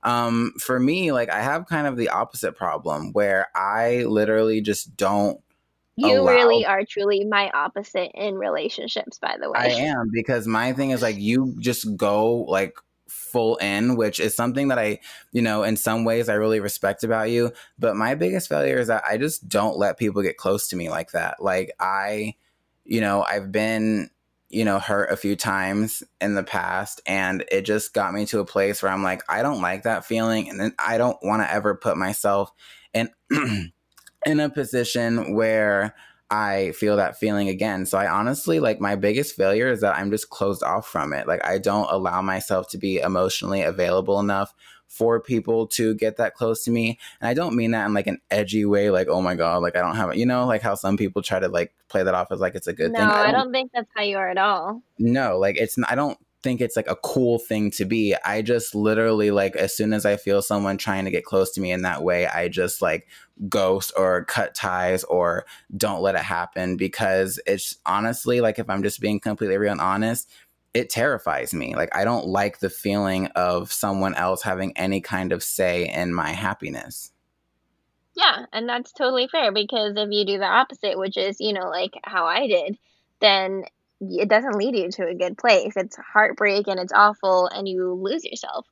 Um, 0.02 0.52
for 0.60 0.78
me, 0.78 1.12
like 1.12 1.30
I 1.30 1.40
have 1.40 1.66
kind 1.66 1.86
of 1.86 1.96
the 1.96 2.10
opposite 2.10 2.54
problem 2.54 3.12
where 3.12 3.48
I 3.54 4.04
literally 4.04 4.60
just 4.60 4.96
don't. 4.96 5.40
You 5.96 6.20
allow... 6.20 6.32
really 6.32 6.66
are 6.66 6.84
truly 6.84 7.24
my 7.24 7.50
opposite 7.50 8.10
in 8.14 8.34
relationships, 8.34 9.18
by 9.18 9.36
the 9.40 9.50
way. 9.50 9.58
I 9.58 9.66
am 9.68 10.10
because 10.12 10.46
my 10.46 10.72
thing 10.72 10.90
is 10.90 11.02
like 11.02 11.18
you 11.18 11.54
just 11.58 11.96
go 11.96 12.42
like 12.42 12.76
full 13.08 13.56
in, 13.56 13.96
which 13.96 14.20
is 14.20 14.34
something 14.34 14.68
that 14.68 14.78
I, 14.78 15.00
you 15.32 15.42
know, 15.42 15.62
in 15.62 15.76
some 15.76 16.04
ways 16.04 16.28
I 16.28 16.34
really 16.34 16.60
respect 16.60 17.04
about 17.04 17.30
you. 17.30 17.52
But 17.78 17.96
my 17.96 18.14
biggest 18.14 18.48
failure 18.48 18.78
is 18.78 18.88
that 18.88 19.04
I 19.08 19.18
just 19.18 19.48
don't 19.48 19.76
let 19.76 19.98
people 19.98 20.22
get 20.22 20.36
close 20.36 20.68
to 20.68 20.76
me 20.76 20.90
like 20.90 21.12
that. 21.12 21.42
Like 21.42 21.72
I, 21.78 22.34
you 22.84 23.00
know, 23.00 23.22
I've 23.22 23.52
been 23.52 24.10
you 24.54 24.64
know, 24.64 24.78
hurt 24.78 25.10
a 25.10 25.16
few 25.16 25.34
times 25.34 26.04
in 26.20 26.34
the 26.34 26.44
past. 26.44 27.00
And 27.06 27.44
it 27.50 27.62
just 27.62 27.92
got 27.92 28.14
me 28.14 28.24
to 28.26 28.38
a 28.38 28.44
place 28.44 28.82
where 28.82 28.92
I'm 28.92 29.02
like, 29.02 29.22
I 29.28 29.42
don't 29.42 29.60
like 29.60 29.82
that 29.82 30.04
feeling. 30.04 30.48
And 30.48 30.60
then 30.60 30.74
I 30.78 30.96
don't 30.96 31.18
want 31.22 31.42
to 31.42 31.52
ever 31.52 31.74
put 31.74 31.96
myself 31.96 32.52
in, 32.92 33.10
in 34.26 34.40
a 34.40 34.50
position 34.50 35.34
where 35.34 35.94
I 36.30 36.72
feel 36.72 36.96
that 36.96 37.18
feeling 37.18 37.48
again. 37.48 37.86
So 37.86 37.98
I 37.98 38.08
honestly 38.08 38.58
like 38.58 38.80
my 38.80 38.96
biggest 38.96 39.36
failure 39.36 39.70
is 39.70 39.80
that 39.82 39.96
I'm 39.96 40.10
just 40.10 40.30
closed 40.30 40.62
off 40.62 40.86
from 40.86 41.12
it. 41.12 41.28
Like 41.28 41.44
I 41.44 41.58
don't 41.58 41.90
allow 41.90 42.22
myself 42.22 42.68
to 42.70 42.78
be 42.78 42.98
emotionally 42.98 43.62
available 43.62 44.18
enough 44.18 44.54
for 44.88 45.20
people 45.20 45.66
to 45.66 45.94
get 45.94 46.16
that 46.16 46.34
close 46.34 46.64
to 46.64 46.70
me. 46.70 46.98
And 47.20 47.28
I 47.28 47.34
don't 47.34 47.56
mean 47.56 47.72
that 47.72 47.86
in 47.86 47.94
like 47.94 48.06
an 48.06 48.20
edgy 48.30 48.64
way, 48.64 48.90
like, 48.90 49.08
oh 49.08 49.20
my 49.20 49.34
God, 49.34 49.62
like 49.62 49.76
I 49.76 49.80
don't 49.80 49.96
have 49.96 50.10
it, 50.10 50.16
you 50.16 50.26
know, 50.26 50.46
like 50.46 50.62
how 50.62 50.74
some 50.76 50.96
people 50.96 51.20
try 51.20 51.40
to 51.40 51.48
like 51.48 51.74
play 51.88 52.02
that 52.02 52.14
off 52.14 52.30
as 52.30 52.40
like 52.40 52.54
it's 52.54 52.68
a 52.68 52.72
good 52.72 52.92
no, 52.92 53.00
thing. 53.00 53.08
I 53.08 53.28
I 53.28 53.32
don't 53.32 53.52
think 53.52 53.72
that's 53.74 53.90
how 53.94 54.02
you 54.02 54.16
are 54.16 54.28
at 54.28 54.38
all. 54.38 54.82
No, 54.98 55.38
like 55.38 55.56
it's, 55.56 55.76
I 55.88 55.94
don't 55.94 56.18
think 56.44 56.60
it's 56.60 56.76
like 56.76 56.88
a 56.88 56.96
cool 56.96 57.38
thing 57.38 57.70
to 57.72 57.86
be. 57.86 58.14
I 58.24 58.42
just 58.42 58.74
literally 58.74 59.32
like 59.32 59.56
as 59.56 59.74
soon 59.74 59.94
as 59.94 60.04
I 60.04 60.16
feel 60.16 60.42
someone 60.42 60.76
trying 60.76 61.06
to 61.06 61.10
get 61.10 61.24
close 61.24 61.50
to 61.52 61.60
me 61.60 61.72
in 61.72 61.82
that 61.82 62.04
way, 62.04 62.26
I 62.28 62.48
just 62.48 62.82
like 62.82 63.08
ghost 63.48 63.92
or 63.96 64.26
cut 64.26 64.54
ties 64.54 65.02
or 65.04 65.46
don't 65.76 66.02
let 66.02 66.14
it 66.14 66.20
happen 66.20 66.76
because 66.76 67.40
it's 67.46 67.78
honestly 67.86 68.42
like 68.42 68.58
if 68.58 68.68
I'm 68.68 68.82
just 68.82 69.00
being 69.00 69.18
completely 69.18 69.56
real 69.56 69.72
and 69.72 69.80
honest, 69.80 70.30
it 70.74 70.90
terrifies 70.90 71.54
me. 71.54 71.74
Like 71.74 71.96
I 71.96 72.04
don't 72.04 72.26
like 72.26 72.58
the 72.58 72.70
feeling 72.70 73.26
of 73.28 73.72
someone 73.72 74.14
else 74.14 74.42
having 74.42 74.76
any 74.76 75.00
kind 75.00 75.32
of 75.32 75.42
say 75.42 75.88
in 75.88 76.12
my 76.12 76.30
happiness. 76.30 77.10
Yeah, 78.14 78.44
and 78.52 78.68
that's 78.68 78.92
totally 78.92 79.28
fair 79.28 79.50
because 79.50 79.94
if 79.96 80.08
you 80.12 80.24
do 80.26 80.38
the 80.38 80.44
opposite, 80.44 80.98
which 80.98 81.16
is, 81.16 81.38
you 81.40 81.54
know, 81.54 81.68
like 81.68 81.94
how 82.04 82.26
I 82.26 82.46
did, 82.46 82.78
then 83.20 83.64
it 84.10 84.28
doesn't 84.28 84.56
lead 84.56 84.76
you 84.76 84.90
to 84.92 85.08
a 85.08 85.14
good 85.14 85.36
place. 85.38 85.74
It's 85.76 85.96
heartbreak 85.96 86.68
and 86.68 86.80
it's 86.80 86.92
awful 86.92 87.48
and 87.48 87.68
you 87.68 87.92
lose 87.94 88.24
yourself. 88.24 88.66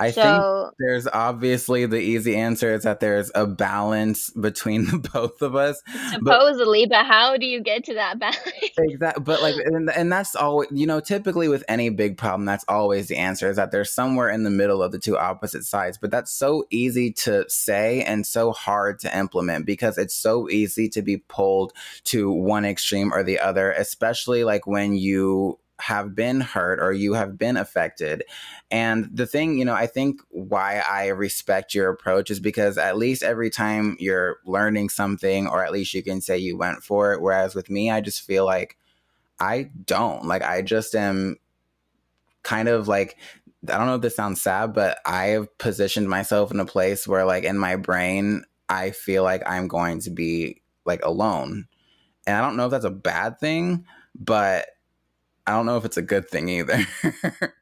I 0.00 0.10
so, 0.10 0.22
think 0.22 0.74
there's 0.78 1.06
obviously 1.06 1.86
the 1.86 2.00
easy 2.00 2.34
answer 2.34 2.74
is 2.74 2.82
that 2.82 3.00
there's 3.00 3.30
a 3.34 3.46
balance 3.46 4.30
between 4.30 4.86
the 4.90 4.98
both 4.98 5.42
of 5.42 5.54
us. 5.54 5.80
Supposedly, 6.10 6.86
but, 6.86 6.96
but 6.96 7.06
how 7.06 7.36
do 7.36 7.46
you 7.46 7.60
get 7.62 7.84
to 7.84 7.94
that 7.94 8.18
balance? 8.18 8.38
exactly. 8.78 9.22
But 9.22 9.42
like, 9.42 9.54
and, 9.56 9.90
and 9.90 10.10
that's 10.10 10.34
always, 10.34 10.68
you 10.72 10.86
know, 10.86 11.00
typically 11.00 11.48
with 11.48 11.64
any 11.68 11.88
big 11.90 12.16
problem, 12.18 12.44
that's 12.44 12.64
always 12.68 13.08
the 13.08 13.16
answer 13.16 13.48
is 13.48 13.56
that 13.56 13.70
there's 13.70 13.92
somewhere 13.92 14.30
in 14.30 14.42
the 14.42 14.50
middle 14.50 14.82
of 14.82 14.92
the 14.92 14.98
two 14.98 15.16
opposite 15.16 15.64
sides. 15.64 15.98
But 15.98 16.10
that's 16.10 16.32
so 16.32 16.64
easy 16.70 17.12
to 17.12 17.44
say 17.48 18.02
and 18.02 18.26
so 18.26 18.52
hard 18.52 18.98
to 19.00 19.16
implement 19.16 19.66
because 19.66 19.98
it's 19.98 20.14
so 20.14 20.48
easy 20.48 20.88
to 20.90 21.02
be 21.02 21.18
pulled 21.18 21.72
to 22.04 22.30
one 22.30 22.64
extreme 22.64 23.12
or 23.12 23.22
the 23.22 23.38
other, 23.38 23.70
especially 23.70 24.42
like 24.42 24.66
when 24.66 24.94
you 24.94 25.58
have 25.82 26.14
been 26.14 26.40
hurt 26.40 26.80
or 26.80 26.92
you 26.92 27.14
have 27.14 27.36
been 27.36 27.56
affected. 27.56 28.22
And 28.70 29.08
the 29.12 29.26
thing, 29.26 29.58
you 29.58 29.64
know, 29.64 29.74
I 29.74 29.86
think 29.86 30.20
why 30.28 30.78
I 30.78 31.08
respect 31.08 31.74
your 31.74 31.90
approach 31.90 32.30
is 32.30 32.38
because 32.38 32.78
at 32.78 32.96
least 32.96 33.22
every 33.22 33.50
time 33.50 33.96
you're 33.98 34.38
learning 34.46 34.90
something, 34.90 35.48
or 35.48 35.64
at 35.64 35.72
least 35.72 35.92
you 35.92 36.02
can 36.02 36.20
say 36.20 36.38
you 36.38 36.56
went 36.56 36.84
for 36.84 37.12
it. 37.12 37.20
Whereas 37.20 37.54
with 37.54 37.68
me, 37.68 37.90
I 37.90 38.00
just 38.00 38.22
feel 38.22 38.44
like 38.44 38.76
I 39.40 39.70
don't. 39.86 40.26
Like, 40.26 40.42
I 40.42 40.62
just 40.62 40.94
am 40.94 41.36
kind 42.44 42.68
of 42.68 42.86
like, 42.86 43.16
I 43.68 43.76
don't 43.76 43.86
know 43.86 43.96
if 43.96 44.02
this 44.02 44.16
sounds 44.16 44.40
sad, 44.40 44.72
but 44.72 44.98
I 45.04 45.26
have 45.26 45.58
positioned 45.58 46.08
myself 46.08 46.52
in 46.52 46.60
a 46.60 46.64
place 46.64 47.08
where, 47.08 47.24
like, 47.24 47.44
in 47.44 47.58
my 47.58 47.76
brain, 47.76 48.44
I 48.68 48.92
feel 48.92 49.24
like 49.24 49.42
I'm 49.46 49.68
going 49.68 50.00
to 50.02 50.10
be 50.10 50.62
like 50.84 51.04
alone. 51.04 51.66
And 52.26 52.36
I 52.36 52.40
don't 52.40 52.56
know 52.56 52.66
if 52.66 52.70
that's 52.70 52.84
a 52.84 52.90
bad 52.90 53.40
thing, 53.40 53.84
but 54.14 54.66
I 55.46 55.52
don't 55.52 55.66
know 55.66 55.76
if 55.76 55.84
it's 55.84 55.96
a 55.96 56.02
good 56.02 56.28
thing 56.28 56.48
either. 56.48 56.86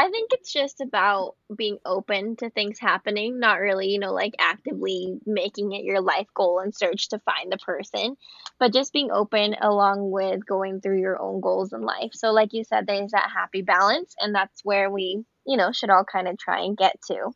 I 0.00 0.08
think 0.08 0.30
it's 0.32 0.50
just 0.50 0.80
about 0.80 1.36
being 1.54 1.76
open 1.84 2.34
to 2.36 2.48
things 2.48 2.78
happening, 2.78 3.38
not 3.38 3.60
really, 3.60 3.88
you 3.88 3.98
know, 3.98 4.14
like 4.14 4.34
actively 4.40 5.18
making 5.26 5.72
it 5.72 5.84
your 5.84 6.00
life 6.00 6.28
goal 6.34 6.60
and 6.60 6.74
search 6.74 7.10
to 7.10 7.18
find 7.18 7.52
the 7.52 7.58
person, 7.58 8.16
but 8.58 8.72
just 8.72 8.94
being 8.94 9.10
open 9.10 9.54
along 9.60 10.10
with 10.10 10.46
going 10.46 10.80
through 10.80 11.00
your 11.00 11.20
own 11.20 11.42
goals 11.42 11.74
in 11.74 11.82
life. 11.82 12.12
So, 12.14 12.32
like 12.32 12.54
you 12.54 12.64
said, 12.64 12.86
there's 12.86 13.10
that 13.10 13.28
happy 13.30 13.60
balance, 13.60 14.14
and 14.18 14.34
that's 14.34 14.64
where 14.64 14.90
we, 14.90 15.22
you 15.46 15.58
know, 15.58 15.70
should 15.70 15.90
all 15.90 16.04
kind 16.10 16.28
of 16.28 16.38
try 16.38 16.60
and 16.60 16.78
get 16.78 16.96
to. 17.08 17.32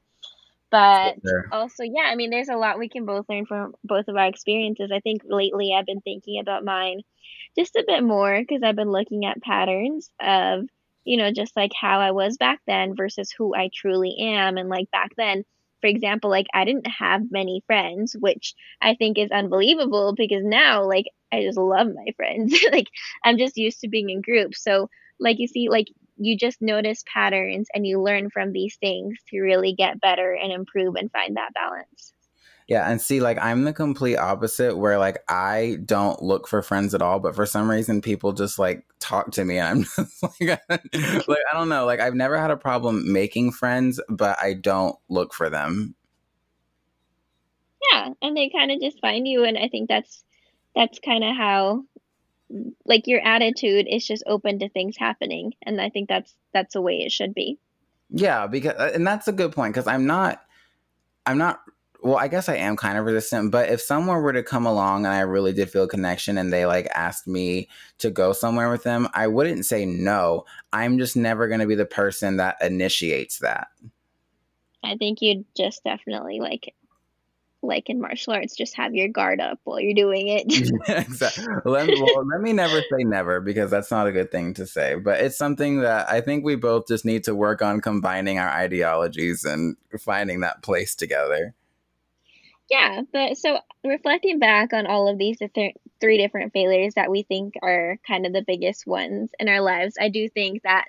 But 0.74 1.18
sure. 1.24 1.46
also, 1.52 1.84
yeah, 1.84 2.02
I 2.10 2.16
mean, 2.16 2.30
there's 2.30 2.48
a 2.48 2.56
lot 2.56 2.80
we 2.80 2.88
can 2.88 3.06
both 3.06 3.26
learn 3.28 3.46
from 3.46 3.74
both 3.84 4.08
of 4.08 4.16
our 4.16 4.26
experiences. 4.26 4.90
I 4.92 4.98
think 4.98 5.22
lately 5.24 5.72
I've 5.72 5.86
been 5.86 6.00
thinking 6.00 6.40
about 6.40 6.64
mine 6.64 7.02
just 7.56 7.76
a 7.76 7.84
bit 7.86 8.02
more 8.02 8.40
because 8.40 8.64
I've 8.64 8.74
been 8.74 8.90
looking 8.90 9.24
at 9.24 9.40
patterns 9.40 10.10
of, 10.20 10.64
you 11.04 11.16
know, 11.16 11.30
just 11.30 11.56
like 11.56 11.70
how 11.80 12.00
I 12.00 12.10
was 12.10 12.38
back 12.38 12.58
then 12.66 12.96
versus 12.96 13.30
who 13.30 13.54
I 13.54 13.70
truly 13.72 14.16
am. 14.18 14.56
And 14.56 14.68
like 14.68 14.90
back 14.90 15.10
then, 15.16 15.44
for 15.80 15.86
example, 15.86 16.28
like 16.28 16.46
I 16.52 16.64
didn't 16.64 16.88
have 16.88 17.30
many 17.30 17.62
friends, 17.68 18.16
which 18.18 18.54
I 18.80 18.96
think 18.96 19.16
is 19.16 19.30
unbelievable 19.30 20.12
because 20.16 20.42
now, 20.42 20.88
like, 20.88 21.04
I 21.30 21.42
just 21.42 21.56
love 21.56 21.86
my 21.86 22.12
friends. 22.16 22.52
like, 22.72 22.88
I'm 23.24 23.38
just 23.38 23.56
used 23.56 23.78
to 23.82 23.88
being 23.88 24.10
in 24.10 24.22
groups. 24.22 24.60
So, 24.64 24.88
like, 25.20 25.38
you 25.38 25.46
see, 25.46 25.68
like, 25.68 25.86
you 26.16 26.36
just 26.36 26.62
notice 26.62 27.04
patterns 27.12 27.68
and 27.74 27.86
you 27.86 28.00
learn 28.00 28.30
from 28.30 28.52
these 28.52 28.76
things 28.76 29.18
to 29.28 29.40
really 29.40 29.74
get 29.74 30.00
better 30.00 30.32
and 30.32 30.52
improve 30.52 30.94
and 30.96 31.10
find 31.10 31.36
that 31.36 31.54
balance. 31.54 32.12
Yeah, 32.66 32.90
and 32.90 33.00
see, 33.00 33.20
like 33.20 33.38
I'm 33.38 33.64
the 33.64 33.74
complete 33.74 34.16
opposite 34.16 34.78
where 34.78 34.98
like 34.98 35.18
I 35.28 35.78
don't 35.84 36.22
look 36.22 36.48
for 36.48 36.62
friends 36.62 36.94
at 36.94 37.02
all, 37.02 37.20
but 37.20 37.34
for 37.34 37.44
some 37.44 37.70
reason 37.70 38.00
people 38.00 38.32
just 38.32 38.58
like 38.58 38.84
talk 39.00 39.32
to 39.32 39.44
me 39.44 39.58
and 39.58 39.68
I'm 39.68 39.82
just 39.96 40.22
like, 40.22 40.60
like 40.70 41.38
I 41.52 41.56
don't 41.56 41.68
know, 41.68 41.84
like 41.84 42.00
I've 42.00 42.14
never 42.14 42.38
had 42.38 42.50
a 42.50 42.56
problem 42.56 43.12
making 43.12 43.52
friends, 43.52 44.00
but 44.08 44.38
I 44.40 44.54
don't 44.54 44.96
look 45.10 45.34
for 45.34 45.50
them. 45.50 45.94
Yeah, 47.92 48.10
and 48.22 48.34
they 48.34 48.48
kind 48.48 48.70
of 48.70 48.80
just 48.80 48.98
find 49.00 49.28
you 49.28 49.44
and 49.44 49.58
I 49.58 49.68
think 49.68 49.90
that's 49.90 50.24
that's 50.74 50.98
kind 51.00 51.22
of 51.22 51.36
how 51.36 51.84
like 52.84 53.06
your 53.06 53.20
attitude 53.20 53.86
is 53.88 54.06
just 54.06 54.22
open 54.26 54.58
to 54.60 54.68
things 54.68 54.96
happening 54.96 55.54
and 55.62 55.80
I 55.80 55.90
think 55.90 56.08
that's 56.08 56.34
that's 56.52 56.74
the 56.74 56.82
way 56.82 56.98
it 56.98 57.12
should 57.12 57.34
be. 57.34 57.58
Yeah, 58.10 58.46
because 58.46 58.74
uh, 58.74 58.92
and 58.94 59.06
that's 59.06 59.28
a 59.28 59.32
good 59.32 59.52
point 59.52 59.74
because 59.74 59.86
I'm 59.86 60.06
not 60.06 60.42
I'm 61.26 61.38
not 61.38 61.60
well, 62.04 62.18
I 62.18 62.28
guess 62.28 62.50
I 62.50 62.56
am 62.56 62.76
kind 62.76 62.98
of 62.98 63.06
resistant, 63.06 63.50
but 63.50 63.70
if 63.70 63.80
someone 63.80 64.20
were 64.20 64.34
to 64.34 64.42
come 64.42 64.66
along 64.66 65.06
and 65.06 65.14
I 65.14 65.20
really 65.20 65.54
did 65.54 65.70
feel 65.70 65.84
a 65.84 65.88
connection 65.88 66.36
and 66.36 66.52
they 66.52 66.66
like 66.66 66.86
asked 66.94 67.26
me 67.26 67.70
to 67.98 68.10
go 68.10 68.34
somewhere 68.34 68.70
with 68.70 68.82
them, 68.82 69.08
I 69.14 69.26
wouldn't 69.26 69.64
say 69.64 69.86
no. 69.86 70.44
I'm 70.70 70.98
just 70.98 71.16
never 71.16 71.48
going 71.48 71.60
to 71.60 71.66
be 71.66 71.74
the 71.74 71.86
person 71.86 72.36
that 72.36 72.56
initiates 72.60 73.38
that. 73.38 73.68
I 74.84 74.96
think 74.96 75.22
you'd 75.22 75.46
just 75.56 75.82
definitely 75.82 76.40
like 76.40 76.74
like 77.66 77.90
in 77.90 78.00
martial 78.00 78.32
arts, 78.32 78.56
just 78.56 78.76
have 78.76 78.94
your 78.94 79.08
guard 79.08 79.40
up 79.40 79.58
while 79.64 79.80
you're 79.80 79.94
doing 79.94 80.28
it. 80.28 80.44
exactly. 80.88 81.46
Let, 81.64 81.88
well, 81.88 82.26
let 82.26 82.40
me 82.40 82.52
never 82.52 82.80
say 82.80 83.04
never 83.04 83.40
because 83.40 83.70
that's 83.70 83.90
not 83.90 84.06
a 84.06 84.12
good 84.12 84.30
thing 84.30 84.54
to 84.54 84.66
say. 84.66 84.94
But 84.96 85.20
it's 85.20 85.36
something 85.36 85.80
that 85.80 86.10
I 86.10 86.20
think 86.20 86.44
we 86.44 86.56
both 86.56 86.86
just 86.86 87.04
need 87.04 87.24
to 87.24 87.34
work 87.34 87.62
on 87.62 87.80
combining 87.80 88.38
our 88.38 88.50
ideologies 88.50 89.44
and 89.44 89.76
finding 89.98 90.40
that 90.40 90.62
place 90.62 90.94
together. 90.94 91.54
Yeah, 92.70 93.02
but 93.12 93.36
so 93.36 93.58
reflecting 93.84 94.38
back 94.38 94.72
on 94.72 94.86
all 94.86 95.08
of 95.08 95.18
these 95.18 95.38
different 95.38 95.76
three 96.00 96.18
different 96.18 96.52
failures 96.52 96.94
that 96.94 97.10
we 97.10 97.22
think 97.22 97.54
are 97.62 97.98
kind 98.06 98.26
of 98.26 98.32
the 98.32 98.44
biggest 98.46 98.86
ones 98.86 99.30
in 99.38 99.48
our 99.48 99.60
lives, 99.60 99.96
I 100.00 100.08
do 100.08 100.28
think 100.28 100.62
that 100.62 100.88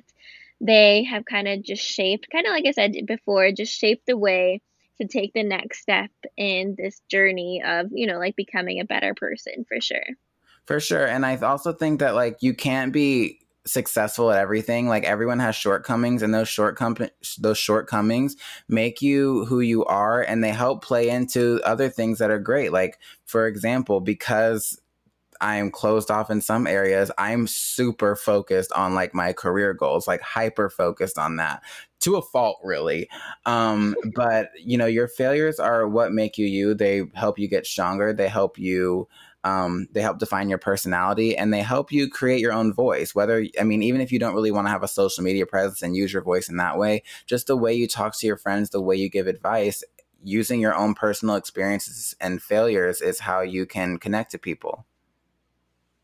they 0.61 1.03
have 1.03 1.25
kind 1.25 1.47
of 1.47 1.63
just 1.63 1.83
shaped, 1.83 2.29
kind 2.31 2.45
of 2.45 2.51
like 2.51 2.65
I 2.65 2.71
said 2.71 2.95
before, 3.05 3.51
just 3.51 3.77
shaped 3.77 4.05
the 4.05 4.17
way 4.17 4.61
to 5.01 5.07
take 5.07 5.33
the 5.33 5.43
next 5.43 5.81
step 5.81 6.09
in 6.37 6.75
this 6.77 7.01
journey 7.09 7.61
of, 7.65 7.87
you 7.91 8.07
know, 8.07 8.17
like 8.17 8.35
becoming 8.35 8.79
a 8.79 8.85
better 8.85 9.13
person 9.13 9.65
for 9.67 9.81
sure. 9.81 10.05
For 10.65 10.79
sure. 10.79 11.05
And 11.05 11.25
I 11.25 11.37
also 11.37 11.73
think 11.73 11.99
that 11.99 12.15
like 12.15 12.37
you 12.41 12.53
can't 12.53 12.91
be 12.91 13.39
successful 13.67 14.31
at 14.31 14.39
everything 14.39 14.87
like 14.87 15.03
everyone 15.05 15.39
has 15.39 15.55
shortcomings 15.55 16.21
and 16.21 16.31
those 16.31 16.47
shortcomings 16.47 17.09
those 17.39 17.57
shortcomings 17.57 18.35
make 18.69 19.01
you 19.01 19.43
who 19.45 19.59
you 19.59 19.83
are 19.85 20.21
and 20.21 20.43
they 20.43 20.51
help 20.51 20.83
play 20.83 21.09
into 21.09 21.59
other 21.63 21.89
things 21.89 22.19
that 22.19 22.29
are 22.29 22.37
great 22.37 22.71
like 22.71 22.99
for 23.25 23.47
example 23.47 23.99
because 23.99 24.79
I 25.41 25.57
am 25.57 25.71
closed 25.71 26.11
off 26.11 26.29
in 26.29 26.41
some 26.41 26.67
areas. 26.67 27.11
I'm 27.17 27.47
super 27.47 28.15
focused 28.15 28.71
on 28.73 28.93
like 28.93 29.13
my 29.13 29.33
career 29.33 29.73
goals, 29.73 30.07
like 30.07 30.21
hyper 30.21 30.69
focused 30.69 31.17
on 31.17 31.37
that 31.37 31.63
to 32.01 32.15
a 32.17 32.21
fault, 32.21 32.59
really. 32.63 33.09
Um, 33.45 33.95
but 34.15 34.49
you 34.57 34.77
know, 34.77 34.85
your 34.85 35.07
failures 35.07 35.59
are 35.59 35.87
what 35.87 36.11
make 36.11 36.37
you 36.37 36.45
you. 36.45 36.73
They 36.73 37.03
help 37.13 37.39
you 37.39 37.47
get 37.47 37.65
stronger. 37.65 38.13
They 38.13 38.27
help 38.27 38.57
you 38.57 39.07
um, 39.45 39.87
they 39.91 40.01
help 40.01 40.17
define 40.17 40.49
your 40.49 40.57
personality 40.57 41.37
and 41.37 41.53
they 41.53 41.61
help 41.61 41.91
you 41.91 42.09
create 42.09 42.39
your 42.41 42.51
own 42.51 42.73
voice. 42.73 43.13
Whether, 43.13 43.45
I 43.59 43.63
mean, 43.63 43.83
even 43.83 44.01
if 44.01 44.11
you 44.11 44.17
don't 44.17 44.33
really 44.33 44.49
want 44.49 44.65
to 44.65 44.71
have 44.71 44.81
a 44.81 44.87
social 44.87 45.23
media 45.23 45.45
presence 45.45 45.83
and 45.83 45.95
use 45.95 46.11
your 46.11 46.23
voice 46.23 46.49
in 46.49 46.57
that 46.57 46.79
way, 46.79 47.03
just 47.27 47.45
the 47.45 47.55
way 47.55 47.71
you 47.71 47.87
talk 47.87 48.17
to 48.17 48.25
your 48.25 48.37
friends, 48.37 48.71
the 48.71 48.81
way 48.81 48.95
you 48.95 49.07
give 49.07 49.27
advice, 49.27 49.83
using 50.23 50.59
your 50.59 50.73
own 50.75 50.95
personal 50.95 51.35
experiences 51.35 52.15
and 52.19 52.41
failures 52.41 53.01
is 53.01 53.19
how 53.19 53.41
you 53.41 53.67
can 53.67 53.99
connect 53.99 54.31
to 54.31 54.39
people. 54.39 54.87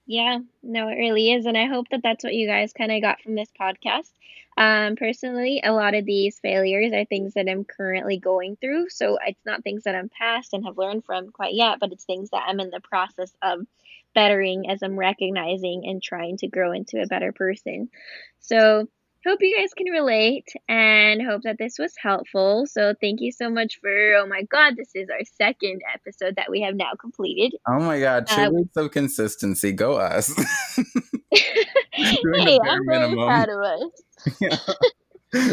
Yeah, 0.06 0.40
no, 0.64 0.90
it 0.90 0.96
really 0.96 1.32
is. 1.32 1.46
And 1.46 1.58
I 1.58 1.68
hope 1.68 1.90
that 1.90 2.02
that's 2.04 2.24
what 2.24 2.34
you 2.34 2.48
guys 2.48 2.74
kind 2.74 2.92
of 2.92 3.02
got 3.02 3.22
from 3.22 3.36
this 3.36 3.50
podcast. 3.60 4.12
Um, 4.58 4.96
personally, 4.96 5.62
a 5.64 5.72
lot 5.72 5.96
of 5.96 6.06
these 6.06 6.40
failures 6.40 6.92
are 6.92 7.06
things 7.06 7.36
that 7.36 7.48
I'm 7.48 7.64
currently 7.64 8.18
going 8.18 8.58
through. 8.58 8.90
So 8.90 9.18
it's 9.26 9.46
not 9.46 9.64
things 9.64 9.84
that 9.84 9.96
I'm 9.96 10.10
past 10.10 10.54
and 10.54 10.66
have 10.66 10.78
learned 10.78 11.06
from 11.06 11.32
quite 11.32 11.54
yet, 11.54 11.80
but 11.80 11.92
it's 11.92 12.04
things 12.04 12.32
that 12.32 12.44
I'm 12.48 12.60
in 12.60 12.72
the 12.72 12.82
process 12.82 13.32
of 13.42 13.62
bettering 14.14 14.70
as 14.70 14.84
I'm 14.84 15.00
recognizing 15.00 15.84
and 15.86 16.04
trying 16.04 16.38
to 16.38 16.48
grow 16.48 16.74
into 16.74 17.02
a 17.02 17.08
better 17.08 17.32
person. 17.32 17.90
So 18.40 18.88
hope 19.26 19.40
you 19.42 19.58
guys 19.58 19.74
can 19.76 19.88
relate 19.88 20.48
and 20.68 21.22
hope 21.22 21.42
that 21.44 21.58
this 21.58 21.78
was 21.78 21.94
helpful. 22.02 22.66
So 22.68 22.94
thank 23.00 23.22
you 23.22 23.32
so 23.32 23.50
much 23.50 23.80
for 23.80 24.16
oh 24.16 24.28
my 24.28 24.44
god, 24.44 24.76
this 24.78 24.92
is 24.96 25.10
our 25.10 25.24
second 25.38 25.82
episode 25.94 26.36
that 26.36 26.50
we 26.50 26.62
have 26.62 26.76
now 26.76 26.92
completed. 27.00 27.58
Oh 27.68 27.80
my 27.80 28.00
god, 28.00 28.28
two 28.28 28.42
uh, 28.42 28.50
weeks 28.50 28.76
of 28.76 28.92
consistency. 28.92 29.72
Go 29.72 29.94
us. 29.94 30.34
hey, 31.32 32.60
I'm 32.64 32.86
very 32.88 33.14
proud 33.16 33.50
of 33.50 33.60
us. 33.60 33.92
Yeah. 34.40 34.58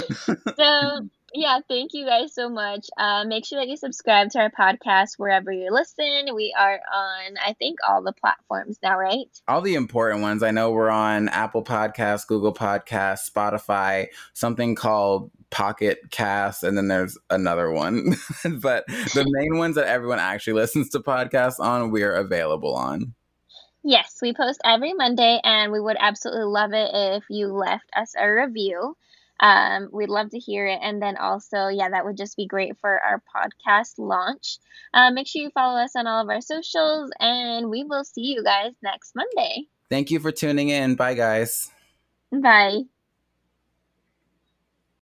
so 0.56 1.08
yeah, 1.34 1.60
thank 1.68 1.92
you 1.92 2.06
guys 2.06 2.34
so 2.34 2.48
much. 2.48 2.86
Uh, 2.96 3.24
make 3.26 3.44
sure 3.44 3.60
that 3.60 3.68
you 3.68 3.76
subscribe 3.76 4.30
to 4.30 4.38
our 4.38 4.50
podcast 4.50 5.14
wherever 5.18 5.52
you 5.52 5.70
listen. 5.70 6.34
We 6.34 6.54
are 6.58 6.80
on, 6.92 7.34
I 7.44 7.52
think, 7.54 7.78
all 7.86 8.02
the 8.02 8.12
platforms 8.12 8.78
now, 8.82 8.98
right? 8.98 9.28
All 9.46 9.60
the 9.60 9.74
important 9.74 10.22
ones. 10.22 10.42
I 10.42 10.50
know 10.50 10.70
we're 10.70 10.90
on 10.90 11.28
Apple 11.28 11.62
Podcasts, 11.62 12.26
Google 12.26 12.54
Podcasts, 12.54 13.30
Spotify, 13.30 14.06
something 14.32 14.74
called 14.74 15.30
Pocket 15.50 16.10
Cast, 16.10 16.62
and 16.64 16.76
then 16.76 16.88
there's 16.88 17.18
another 17.30 17.70
one. 17.70 18.16
but 18.60 18.86
the 18.86 19.26
main 19.28 19.58
ones 19.58 19.76
that 19.76 19.86
everyone 19.86 20.18
actually 20.18 20.54
listens 20.54 20.88
to 20.90 21.00
podcasts 21.00 21.60
on, 21.60 21.90
we're 21.90 22.14
available 22.14 22.74
on. 22.74 23.14
Yes, 23.84 24.18
we 24.20 24.34
post 24.34 24.60
every 24.64 24.92
Monday, 24.92 25.40
and 25.44 25.72
we 25.72 25.80
would 25.80 25.96
absolutely 25.98 26.44
love 26.44 26.72
it 26.72 26.90
if 26.92 27.24
you 27.30 27.48
left 27.48 27.84
us 27.94 28.14
a 28.18 28.28
review. 28.28 28.96
Um, 29.40 29.88
we'd 29.92 30.08
love 30.08 30.30
to 30.30 30.38
hear 30.38 30.66
it. 30.66 30.80
And 30.82 31.00
then 31.00 31.16
also, 31.16 31.68
yeah, 31.68 31.90
that 31.90 32.04
would 32.04 32.16
just 32.16 32.36
be 32.36 32.46
great 32.46 32.76
for 32.80 33.00
our 33.00 33.22
podcast 33.34 33.94
launch. 33.98 34.58
Uh, 34.92 35.10
make 35.10 35.26
sure 35.26 35.42
you 35.42 35.50
follow 35.50 35.78
us 35.78 35.94
on 35.96 36.06
all 36.06 36.22
of 36.22 36.28
our 36.28 36.40
socials, 36.40 37.10
and 37.20 37.70
we 37.70 37.84
will 37.84 38.04
see 38.04 38.22
you 38.22 38.42
guys 38.42 38.72
next 38.82 39.14
Monday. 39.14 39.68
Thank 39.90 40.10
you 40.10 40.20
for 40.20 40.32
tuning 40.32 40.68
in. 40.68 40.96
Bye, 40.96 41.14
guys. 41.14 41.70
Bye. 42.32 42.82